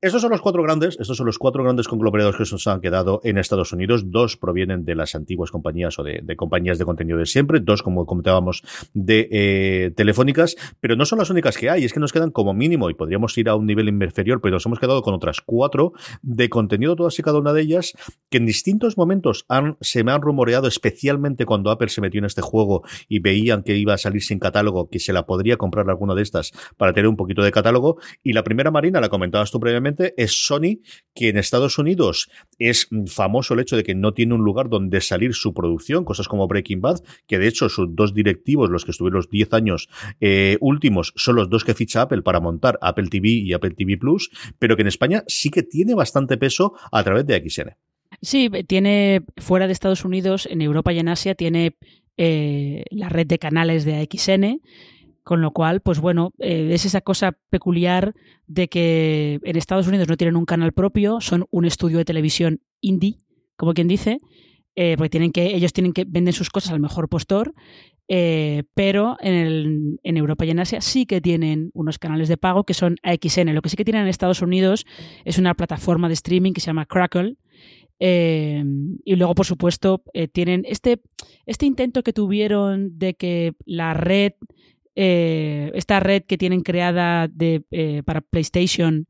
[0.00, 2.80] Estos son los cuatro grandes, estos son los cuatro grandes conglomerados que se nos han
[2.80, 4.12] quedado en Estados Unidos.
[4.12, 7.82] Dos provienen de las antiguas compañías o de, de compañías de contenido de siempre, dos,
[7.82, 8.62] como comentábamos,
[8.94, 12.54] de eh, telefónicas, pero no son las únicas que hay, es que nos quedan como
[12.54, 15.92] mínimo, y podríamos ir a un nivel inferior, pero nos hemos quedado con otras cuatro
[16.22, 17.92] de contenido, todas y cada una de ellas,
[18.30, 22.26] que en distintos momentos han, se me han rumoreado, especialmente cuando Apple se metió en
[22.26, 25.90] este juego y veían que iba a salir sin catálogo, que se la podría comprar
[25.90, 27.98] alguna de estas para tener un poquito de catálogo.
[28.22, 30.80] Y la primera, Marina, la comentabas tú previamente, es Sony,
[31.14, 35.00] que en Estados Unidos es famoso el hecho de que no tiene un lugar donde
[35.00, 38.92] salir su producción, cosas como Breaking Bad, que de hecho sus dos directivos, los que
[38.92, 39.88] estuvieron los 10 años
[40.20, 43.96] eh, últimos, son los dos que ficha Apple para montar Apple TV y Apple TV
[43.98, 47.76] Plus, pero que en España sí que tiene bastante peso a través de XN.
[48.20, 51.76] Sí, tiene fuera de Estados Unidos, en Europa y en Asia, tiene
[52.16, 54.60] eh, la red de canales de AXN
[55.28, 58.14] con lo cual, pues bueno, eh, es esa cosa peculiar
[58.46, 62.62] de que en Estados Unidos no tienen un canal propio, son un estudio de televisión
[62.80, 63.18] indie,
[63.54, 64.20] como quien dice,
[64.74, 67.52] eh, porque tienen que, ellos tienen que vender sus cosas al mejor postor,
[68.08, 72.38] eh, pero en, el, en, Europa y en Asia sí que tienen unos canales de
[72.38, 73.52] pago que son AXN.
[73.52, 74.86] Lo que sí que tienen en Estados Unidos
[75.26, 77.36] es una plataforma de streaming que se llama Crackle.
[78.00, 81.02] Y luego, por supuesto, tienen este,
[81.44, 84.32] este intento que tuvieron de que la red
[85.00, 89.06] eh, esta red que tienen creada de, eh, para PlayStation,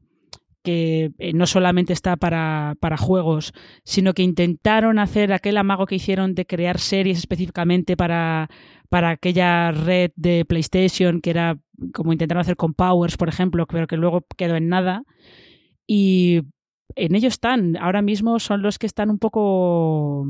[0.62, 5.94] que eh, no solamente está para, para, juegos, sino que intentaron hacer aquel amago que
[5.94, 8.50] hicieron de crear series específicamente para,
[8.90, 11.58] para aquella red de PlayStation, que era
[11.94, 15.04] como intentaron hacer con Powers, por ejemplo, pero que luego quedó en nada.
[15.86, 16.42] Y
[16.96, 17.78] en ello están.
[17.78, 20.26] Ahora mismo son los que están un poco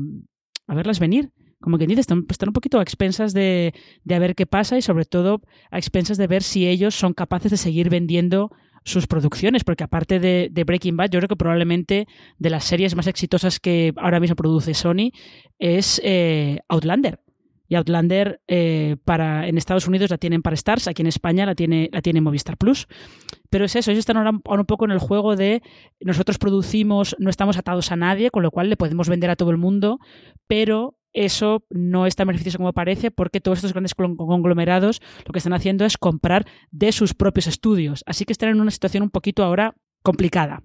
[0.67, 4.35] a verlas venir como que dices, están, un poquito a expensas de, de a ver
[4.35, 5.41] qué pasa y sobre todo
[5.71, 8.51] a expensas de ver si ellos son capaces de seguir vendiendo
[8.83, 12.07] sus producciones, porque aparte de, de, Breaking Bad, yo creo que probablemente
[12.37, 15.11] de las series más exitosas que ahora mismo produce Sony
[15.59, 17.19] es eh, Outlander.
[17.67, 21.53] Y Outlander eh, para, en Estados Unidos la tienen para Stars, aquí en España la
[21.53, 22.87] tiene, la tiene Movistar Plus.
[23.51, 25.61] Pero es eso, ellos están ahora un poco en el juego de
[25.99, 29.51] nosotros producimos, no estamos atados a nadie, con lo cual le podemos vender a todo
[29.51, 29.99] el mundo,
[30.47, 35.39] pero eso no es tan beneficioso como parece porque todos estos grandes conglomerados lo que
[35.39, 38.03] están haciendo es comprar de sus propios estudios.
[38.05, 40.61] Así que están en una situación un poquito ahora complicada.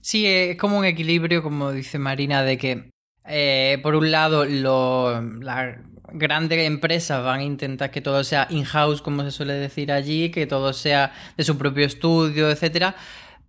[0.00, 2.90] Sí, es como un equilibrio, como dice Marina, de que
[3.26, 5.78] eh, por un lado las
[6.12, 10.46] grandes empresas van a intentar que todo sea in-house, como se suele decir allí, que
[10.46, 12.96] todo sea de su propio estudio, etcétera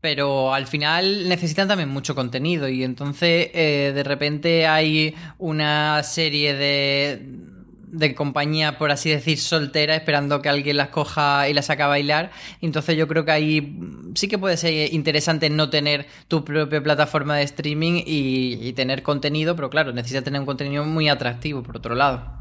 [0.02, 6.56] pero al final necesitan también mucho contenido y entonces eh, de repente hay una serie
[6.56, 7.22] de,
[7.91, 11.88] de compañía, por así decir, soltera, esperando que alguien las coja y las saque a
[11.88, 12.32] bailar.
[12.62, 13.80] Entonces yo creo que ahí
[14.16, 19.04] sí que puede ser interesante no tener tu propia plataforma de streaming y, y tener
[19.04, 22.41] contenido, pero claro, necesitas tener un contenido muy atractivo, por otro lado.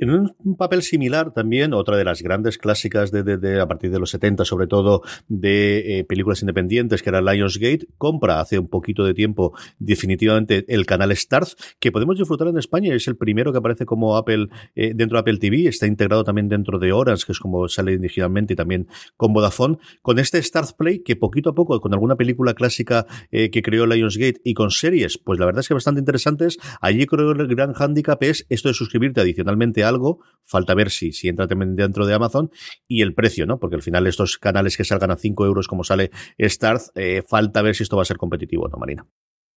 [0.00, 4.10] En un, papel similar también, otra de las grandes clásicas de, a partir de los
[4.10, 9.12] 70, sobre todo de eh, películas independientes, que era Lionsgate, compra hace un poquito de
[9.12, 13.86] tiempo definitivamente el canal Starz, que podemos disfrutar en España, es el primero que aparece
[13.86, 14.46] como Apple
[14.76, 17.98] eh, dentro de Apple TV, está integrado también dentro de Orange, que es como sale
[17.98, 18.86] digitalmente y también
[19.16, 23.50] con Vodafone, con este Starz Play, que poquito a poco, con alguna película clásica eh,
[23.50, 27.34] que creó Lionsgate y con series, pues la verdad es que bastante interesantes, allí creo
[27.34, 31.28] que el gran hándicap es esto de suscribirte adicionalmente a algo, falta ver si, si
[31.28, 32.50] entra también dentro de Amazon
[32.88, 33.58] y el precio, ¿no?
[33.58, 37.62] Porque al final estos canales que salgan a 5 euros como sale Starz, eh, falta
[37.62, 39.06] ver si esto va a ser competitivo, ¿no, Marina?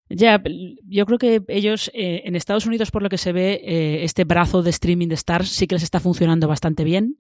[0.10, 0.42] Ya,
[0.88, 4.24] yo creo que ellos eh, en Estados Unidos, por lo que se ve, eh, este
[4.24, 7.18] brazo de streaming de Stars sí que les está funcionando bastante bien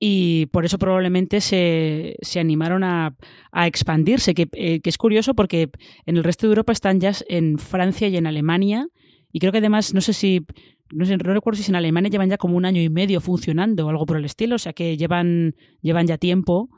[0.00, 3.16] y por eso probablemente se, se animaron a,
[3.52, 5.70] a expandirse, que, que, es curioso porque
[6.04, 8.88] en el resto de Europa están ya en Francia y en Alemania
[9.32, 10.46] y creo que además, no sé si
[10.92, 13.86] no, sé, no recuerdo si en Alemania llevan ya como un año y medio funcionando
[13.86, 16.68] o algo por el estilo, o sea que llevan, llevan ya tiempo.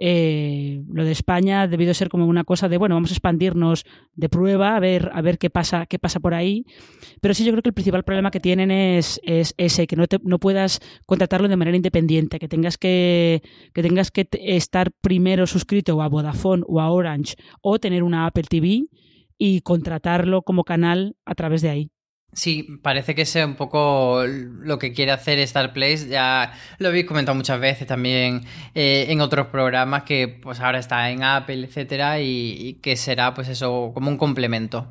[0.00, 3.84] eh, lo de España ha debido ser como una cosa de, bueno, vamos a expandirnos
[4.14, 6.64] de prueba, a ver, a ver qué pasa, qué pasa por ahí.
[7.20, 10.06] Pero sí, yo creo que el principal problema que tienen es, es ese, que no,
[10.06, 13.42] te, no puedas contratarlo de manera independiente, que tengas que,
[13.74, 18.44] que tengas que estar primero suscrito a Vodafone o a Orange o tener una Apple
[18.48, 18.86] TV
[19.36, 21.90] y contratarlo como canal a través de ahí.
[22.38, 26.06] Sí, parece que sea un poco lo que quiere hacer Star Place.
[26.08, 28.44] Ya lo habéis comentado muchas veces también
[28.76, 33.34] eh, en otros programas que pues ahora está en Apple, etcétera, y, y que será
[33.34, 34.86] pues eso como un complemento.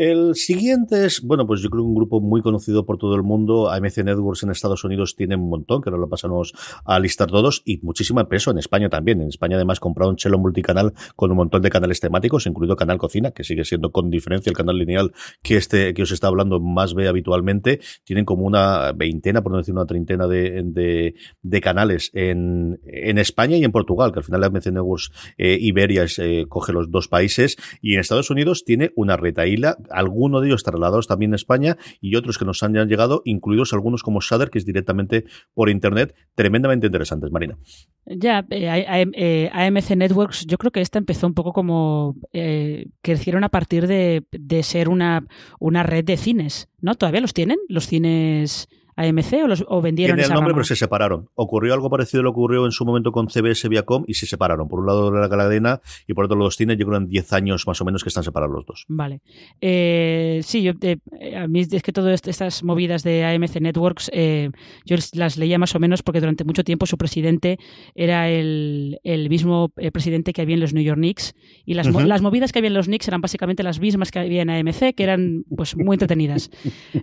[0.00, 3.22] El siguiente es, bueno, pues yo creo que un grupo muy conocido por todo el
[3.22, 3.70] mundo.
[3.70, 6.54] AMC Networks en Estados Unidos tiene un montón, que ahora lo pasamos
[6.86, 9.20] a listar todos, y muchísimo peso en España también.
[9.20, 12.96] En España además comprado un chelo multicanal con un montón de canales temáticos, incluido Canal
[12.96, 16.60] Cocina, que sigue siendo con diferencia el canal lineal que este que os está hablando
[16.60, 17.80] más ve habitualmente.
[18.02, 23.18] Tienen como una veintena, por no decir una treintena de, de, de canales en, en
[23.18, 27.06] España y en Portugal, que al final AMC Networks eh, Iberia eh, coge los dos
[27.06, 31.76] países, y en Estados Unidos tiene una retaíla algunos de ellos trasladados también a España
[32.00, 35.24] y otros que nos han llegado, incluidos algunos como Shudder, que es directamente
[35.54, 37.58] por internet, tremendamente interesantes, Marina.
[38.06, 43.44] Ya, eh, AMC eh, Networks, yo creo que esta empezó un poco como eh, crecieron
[43.44, 45.26] a partir de, de ser una,
[45.58, 46.94] una red de cines, ¿no?
[46.94, 47.58] ¿Todavía los tienen?
[47.68, 48.68] ¿Los cines
[49.00, 51.28] AMC o, los, o vendieron Tiene el nombre, pero se separaron.
[51.34, 54.26] Ocurrió algo parecido a lo que ocurrió en su momento con CBS Viacom y se
[54.26, 54.68] separaron.
[54.68, 56.76] Por un lado la cadena y por otro los cines.
[56.78, 58.84] Yo creo en 10 años más o menos que están separados los dos.
[58.88, 59.20] Vale.
[59.60, 60.98] Eh, sí, yo, eh,
[61.36, 64.50] a mí es que todas estas movidas de AMC Networks eh,
[64.84, 67.58] yo las leía más o menos porque durante mucho tiempo su presidente
[67.94, 71.34] era el, el mismo eh, presidente que había en los New York Knicks
[71.64, 72.06] y las, uh -huh.
[72.06, 74.94] las movidas que había en los Knicks eran básicamente las mismas que había en AMC,
[74.94, 76.50] que eran pues muy entretenidas.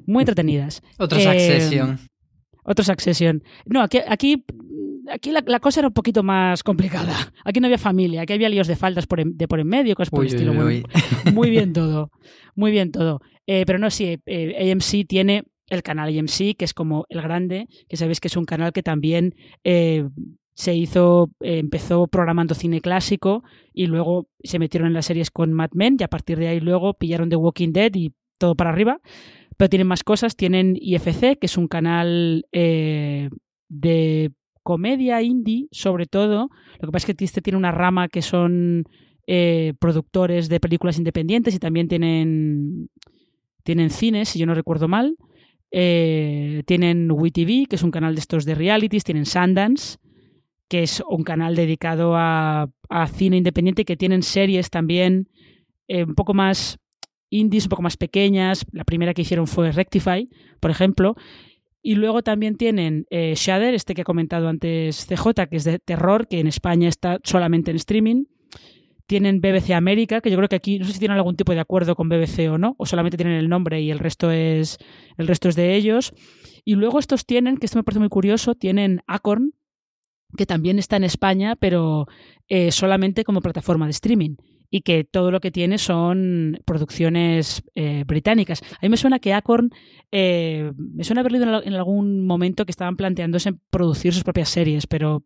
[0.05, 0.81] muy entretenidas.
[0.97, 2.09] Otros eh, Accession.
[2.63, 3.43] Otro Succession.
[3.65, 4.43] No, aquí, aquí,
[5.09, 7.15] aquí la, la, cosa era un poquito más complicada.
[7.45, 9.95] Aquí no había familia, aquí había líos de faldas por en, de por en medio,
[9.95, 10.51] cosas por uy, el estilo.
[10.51, 10.83] Uy, muy, uy.
[11.33, 12.11] muy, bien todo.
[12.55, 13.21] Muy bien todo.
[13.45, 17.67] Eh, pero no, sí, eh, AMC tiene el canal AMC, que es como el grande,
[17.87, 20.07] que sabéis que es un canal que también eh,
[20.53, 25.53] se hizo, eh, empezó programando cine clásico y luego se metieron en las series con
[25.53, 28.71] Mad Men y a partir de ahí luego pillaron The Walking Dead y todo para
[28.71, 28.99] arriba.
[29.57, 33.29] Pero tienen más cosas, tienen IFC, que es un canal eh,
[33.69, 34.31] de
[34.63, 36.49] comedia indie, sobre todo.
[36.79, 38.85] Lo que pasa es que este tiene una rama que son
[39.25, 42.89] eh, productores de películas independientes y también tienen,
[43.63, 45.17] tienen cines, si yo no recuerdo mal.
[45.71, 49.97] Eh, tienen WeTV, que es un canal de estos de realities, tienen Sundance,
[50.69, 55.29] que es un canal dedicado a, a cine independiente, que tienen series también
[55.87, 56.77] eh, un poco más
[57.29, 58.65] indies un poco más pequeñas.
[58.71, 61.15] La primera que hicieron fue Rectify, por ejemplo.
[61.81, 65.79] Y luego también tienen eh, Shudder, este que ha comentado antes CJ, que es de
[65.79, 68.25] terror, que en España está solamente en streaming.
[69.05, 71.61] Tienen BBC América, que yo creo que aquí no sé si tienen algún tipo de
[71.61, 74.79] acuerdo con BBC o no, o solamente tienen el nombre y el resto es
[75.17, 76.13] el resto es de ellos.
[76.65, 79.53] Y luego estos tienen, que esto me parece muy curioso, tienen Acorn,
[80.35, 82.07] que también está en España, pero
[82.49, 84.35] eh, solamente como plataforma de streaming
[84.69, 88.61] y que todo lo que tiene son producciones eh, británicas.
[88.61, 89.69] A mí me suena que Acorn,
[90.11, 94.87] eh, me suena haber leído en, algún momento que estaban planteándose producir sus propias series,
[94.87, 95.23] pero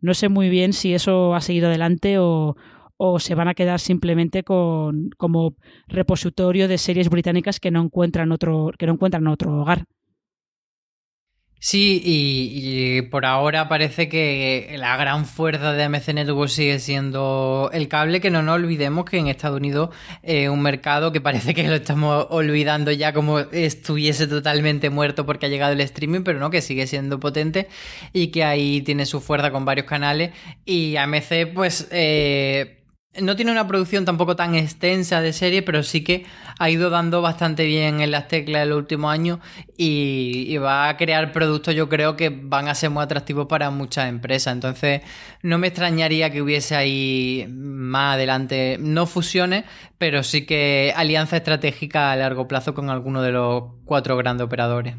[0.00, 2.56] no sé muy bien si eso ha seguido adelante o,
[2.96, 5.54] o se van a quedar simplemente con como
[5.88, 9.86] repositorio de series británicas que no encuentran otro que no encuentran otro hogar.
[11.58, 17.88] Sí, y, por ahora parece que la gran fuerza de AMC Networks sigue siendo el
[17.88, 19.90] cable, que no nos olvidemos que en Estados Unidos
[20.22, 25.46] es un mercado que parece que lo estamos olvidando ya como estuviese totalmente muerto porque
[25.46, 27.68] ha llegado el streaming, pero no, que sigue siendo potente
[28.12, 30.32] y que ahí tiene su fuerza con varios canales.
[30.64, 31.88] Y AMC pues...
[31.90, 32.82] Eh,
[33.20, 36.26] no tiene una producción tampoco tan extensa de serie, pero sí que
[36.58, 39.38] ha ido dando bastante bien en las teclas en los últimos años
[39.76, 43.70] y, y, va a crear productos yo creo que van a ser muy atractivos para
[43.70, 44.52] muchas empresas.
[44.52, 45.02] Entonces
[45.42, 49.64] no me extrañaría que hubiese ahí más adelante, no fusiones,
[49.98, 54.94] pero sí que alianza estratégica a largo plazo con alguno de los cuatro grandes operadores.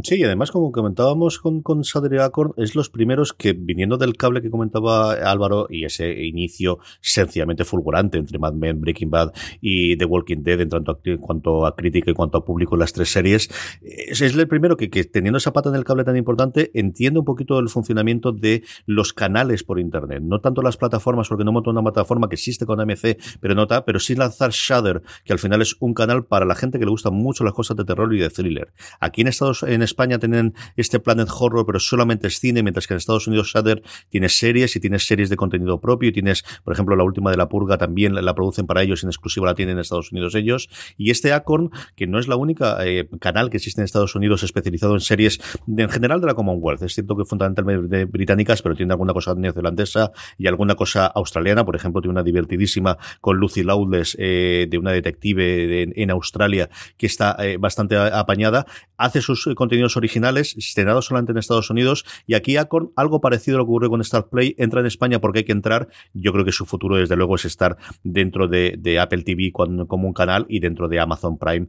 [0.00, 4.16] Sí, y además, como comentábamos con, con Sadri Acorn, es los primeros que, viniendo del
[4.16, 9.98] cable que comentaba Álvaro y ese inicio sencillamente fulgurante entre Mad Men, Breaking Bad y
[9.98, 12.80] The Walking Dead en, tanto a, en cuanto a crítica y cuanto a público en
[12.80, 13.50] las tres series,
[13.82, 17.58] es, el primero que, teniendo esa pata en el cable tan importante, entiende un poquito
[17.58, 20.22] el funcionamiento de los canales por Internet.
[20.22, 23.84] No tanto las plataformas, porque no monta una plataforma que existe con AMC, pero nota,
[23.84, 26.90] pero sí lanzar Shudder, que al final es un canal para la gente que le
[26.90, 28.72] gustan mucho las cosas de terror y de thriller.
[28.98, 32.94] Aquí en Estados Unidos España tienen este Planet Horror, pero solamente es cine, mientras que
[32.94, 36.72] en Estados Unidos Shudder tienes series y tienes series de contenido propio y tienes, por
[36.72, 39.76] ejemplo, la última de La Purga también la, producen para ellos, en exclusiva la tienen
[39.76, 40.68] en Estados Unidos ellos.
[40.96, 44.42] Y este Acorn, que no es la única eh, canal que existe en Estados Unidos
[44.42, 46.82] especializado en series en general de la Commonwealth.
[46.82, 51.64] Es cierto que fundamentalmente británicas, pero tiene alguna cosa neozelandesa y alguna cosa australiana.
[51.64, 57.06] Por ejemplo, tiene una divertidísima con Lucy Lawless eh, de una detective en Australia que
[57.06, 58.66] está eh, bastante apañada.
[58.96, 62.04] Hace sus contenidos originales, estrenados solamente en Estados Unidos.
[62.26, 65.20] Y aquí Acorn, algo parecido a lo que ocurre con Star Play, entra en España
[65.20, 65.88] porque hay que entrar.
[66.12, 70.12] Yo creo que su futuro, desde luego, es estar dentro de, Apple TV como un
[70.12, 71.68] canal y dentro de Amazon Prime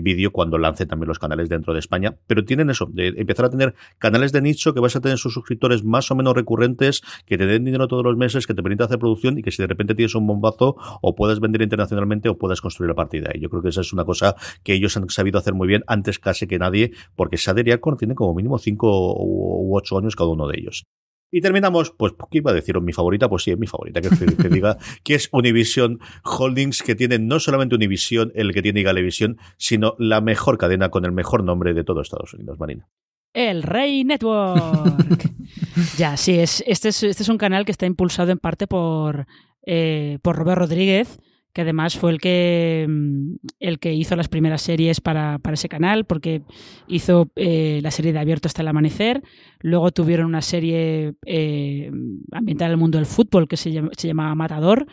[0.00, 2.16] Video cuando lance también los canales dentro de España.
[2.26, 5.34] Pero tienen eso, de empezar a tener canales de nicho que vas a tener sus
[5.34, 8.84] suscriptores más o menos recurrentes, que te den dinero todos los meses, que te permita
[8.84, 12.38] hacer producción y que si de repente tienes un bombazo o puedes vender internacionalmente o
[12.38, 13.40] puedes construir a partir de ahí.
[13.40, 16.18] Yo creo que esa es una cosa que ellos han sabido hacer muy bien antes
[16.18, 20.30] casi que nadie, porque Shader y Acorn tienen como mínimo 5 u 8 años cada
[20.30, 20.84] uno de ellos.
[21.32, 22.80] Y terminamos, pues, ¿qué iba a decir?
[22.80, 23.28] ¿Mi favorita?
[23.28, 27.40] Pues sí, es mi favorita, que, que diga que es Univision Holdings, que tiene no
[27.40, 31.82] solamente Univision, el que tiene Galevisión, sino la mejor cadena con el mejor nombre de
[31.82, 32.88] todo Estados Unidos, Marina.
[33.34, 35.34] El Rey Network.
[35.98, 39.26] ya, sí, es, este, es, este es un canal que está impulsado en parte por,
[39.66, 41.18] eh, por Robert Rodríguez,
[41.56, 46.04] que además fue el que, mm, el que hizo las primeras series para, ese canal,
[46.04, 46.42] porque
[46.86, 49.22] hizo eh, la serie de Abierto hasta el Amanecer,
[49.60, 51.90] luego tuvieron una serie eh,
[52.30, 54.86] ambiental el mundo del fútbol que se, se llamaba Matador,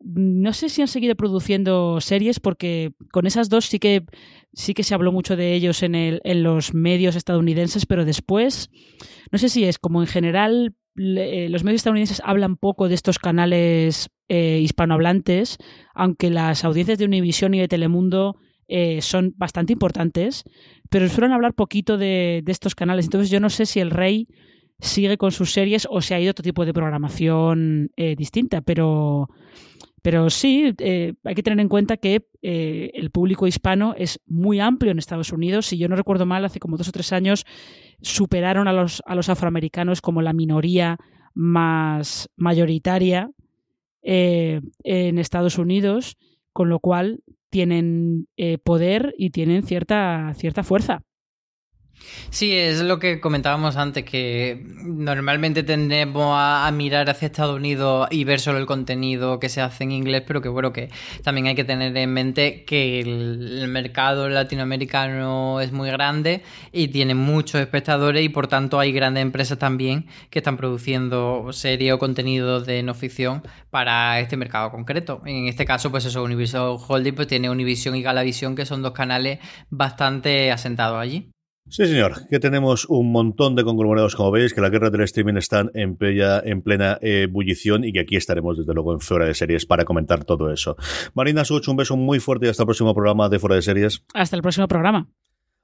[0.00, 4.04] no sé si han seguido produciendo series porque con esas dos sí que
[4.52, 8.70] sí que se habló mucho de ellos en, el, en los medios estadounidenses, pero después
[9.32, 13.18] no sé si es como en general eh, los medios estadounidenses hablan poco de estos
[13.18, 15.58] canales eh, hispanohablantes,
[15.94, 18.36] aunque las audiencias de Univision y de Telemundo
[18.68, 20.44] eh, son bastante importantes,
[20.90, 23.06] pero suelen hablar poquito de, estos canales.
[23.06, 24.28] Entonces yo no sé si el rey
[24.80, 29.28] sigue con sus series o si ha ido otro tipo de programación distinta, pero
[30.02, 34.98] pero sí, hay que tener en cuenta que el público hispano es muy amplio en
[34.98, 35.66] Estados Unidos.
[35.66, 37.44] Si yo no recuerdo mal, hace como dos o tres años
[38.02, 40.98] superaron a los, a los afroamericanos como la minoría
[41.34, 43.30] más mayoritaria
[44.02, 46.16] eh, en Estados Unidos,
[46.52, 48.28] con lo cual tienen
[48.62, 51.02] poder y tienen cierta, cierta fuerza.
[52.30, 58.24] Sí, es lo que comentábamos antes, que normalmente tendemos a, mirar hacia Estados Unidos y
[58.24, 60.90] ver solo el contenido que se hace en inglés, pero que bueno, que
[61.24, 66.42] también hay que tener en mente que el, mercado latinoamericano es muy grande
[66.72, 71.92] y tiene muchos espectadores y por tanto hay grandes empresas también que están produciendo serie
[71.92, 75.22] o contenido de no ficción para este mercado concreto.
[75.26, 78.92] En este caso, pues eso, Univision Holding pues tiene Univision y Galavisión, que son dos
[78.92, 79.38] canales
[79.70, 81.30] bastante asentados allí.
[81.70, 85.36] Sí, señor, que tenemos un montón de conglomerados, como veis, que la guerra del streaming
[85.36, 89.34] están en, plena, en plena ebullición y que aquí estaremos, desde luego, en Fuera de
[89.34, 90.76] Series para comentar todo eso.
[91.14, 94.04] Marina Such, un beso muy fuerte y hasta el próximo programa de Fuera de Series.
[94.14, 95.08] Hasta el próximo programa.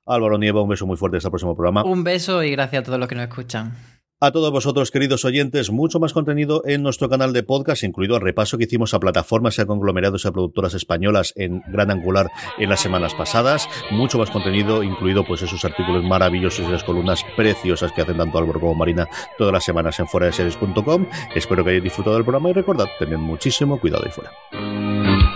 [0.07, 1.85] Álvaro Nieva, un beso muy fuerte hasta el próximo programa.
[1.85, 3.73] Un beso y gracias a todos los que nos escuchan.
[4.19, 8.23] A todos vosotros, queridos oyentes, mucho más contenido en nuestro canal de podcast, incluido el
[8.23, 12.31] repaso que hicimos a plataformas y a conglomerados y a productoras españolas en Gran Angular
[12.57, 13.69] en las semanas pasadas.
[13.91, 18.39] Mucho más contenido, incluido pues esos artículos maravillosos y las columnas preciosas que hacen tanto
[18.39, 19.07] Álvaro como Marina
[19.37, 21.09] todas las semanas en fuera de.
[21.35, 25.36] Espero que hayáis disfrutado del programa y recordad, tened muchísimo cuidado ahí fuera.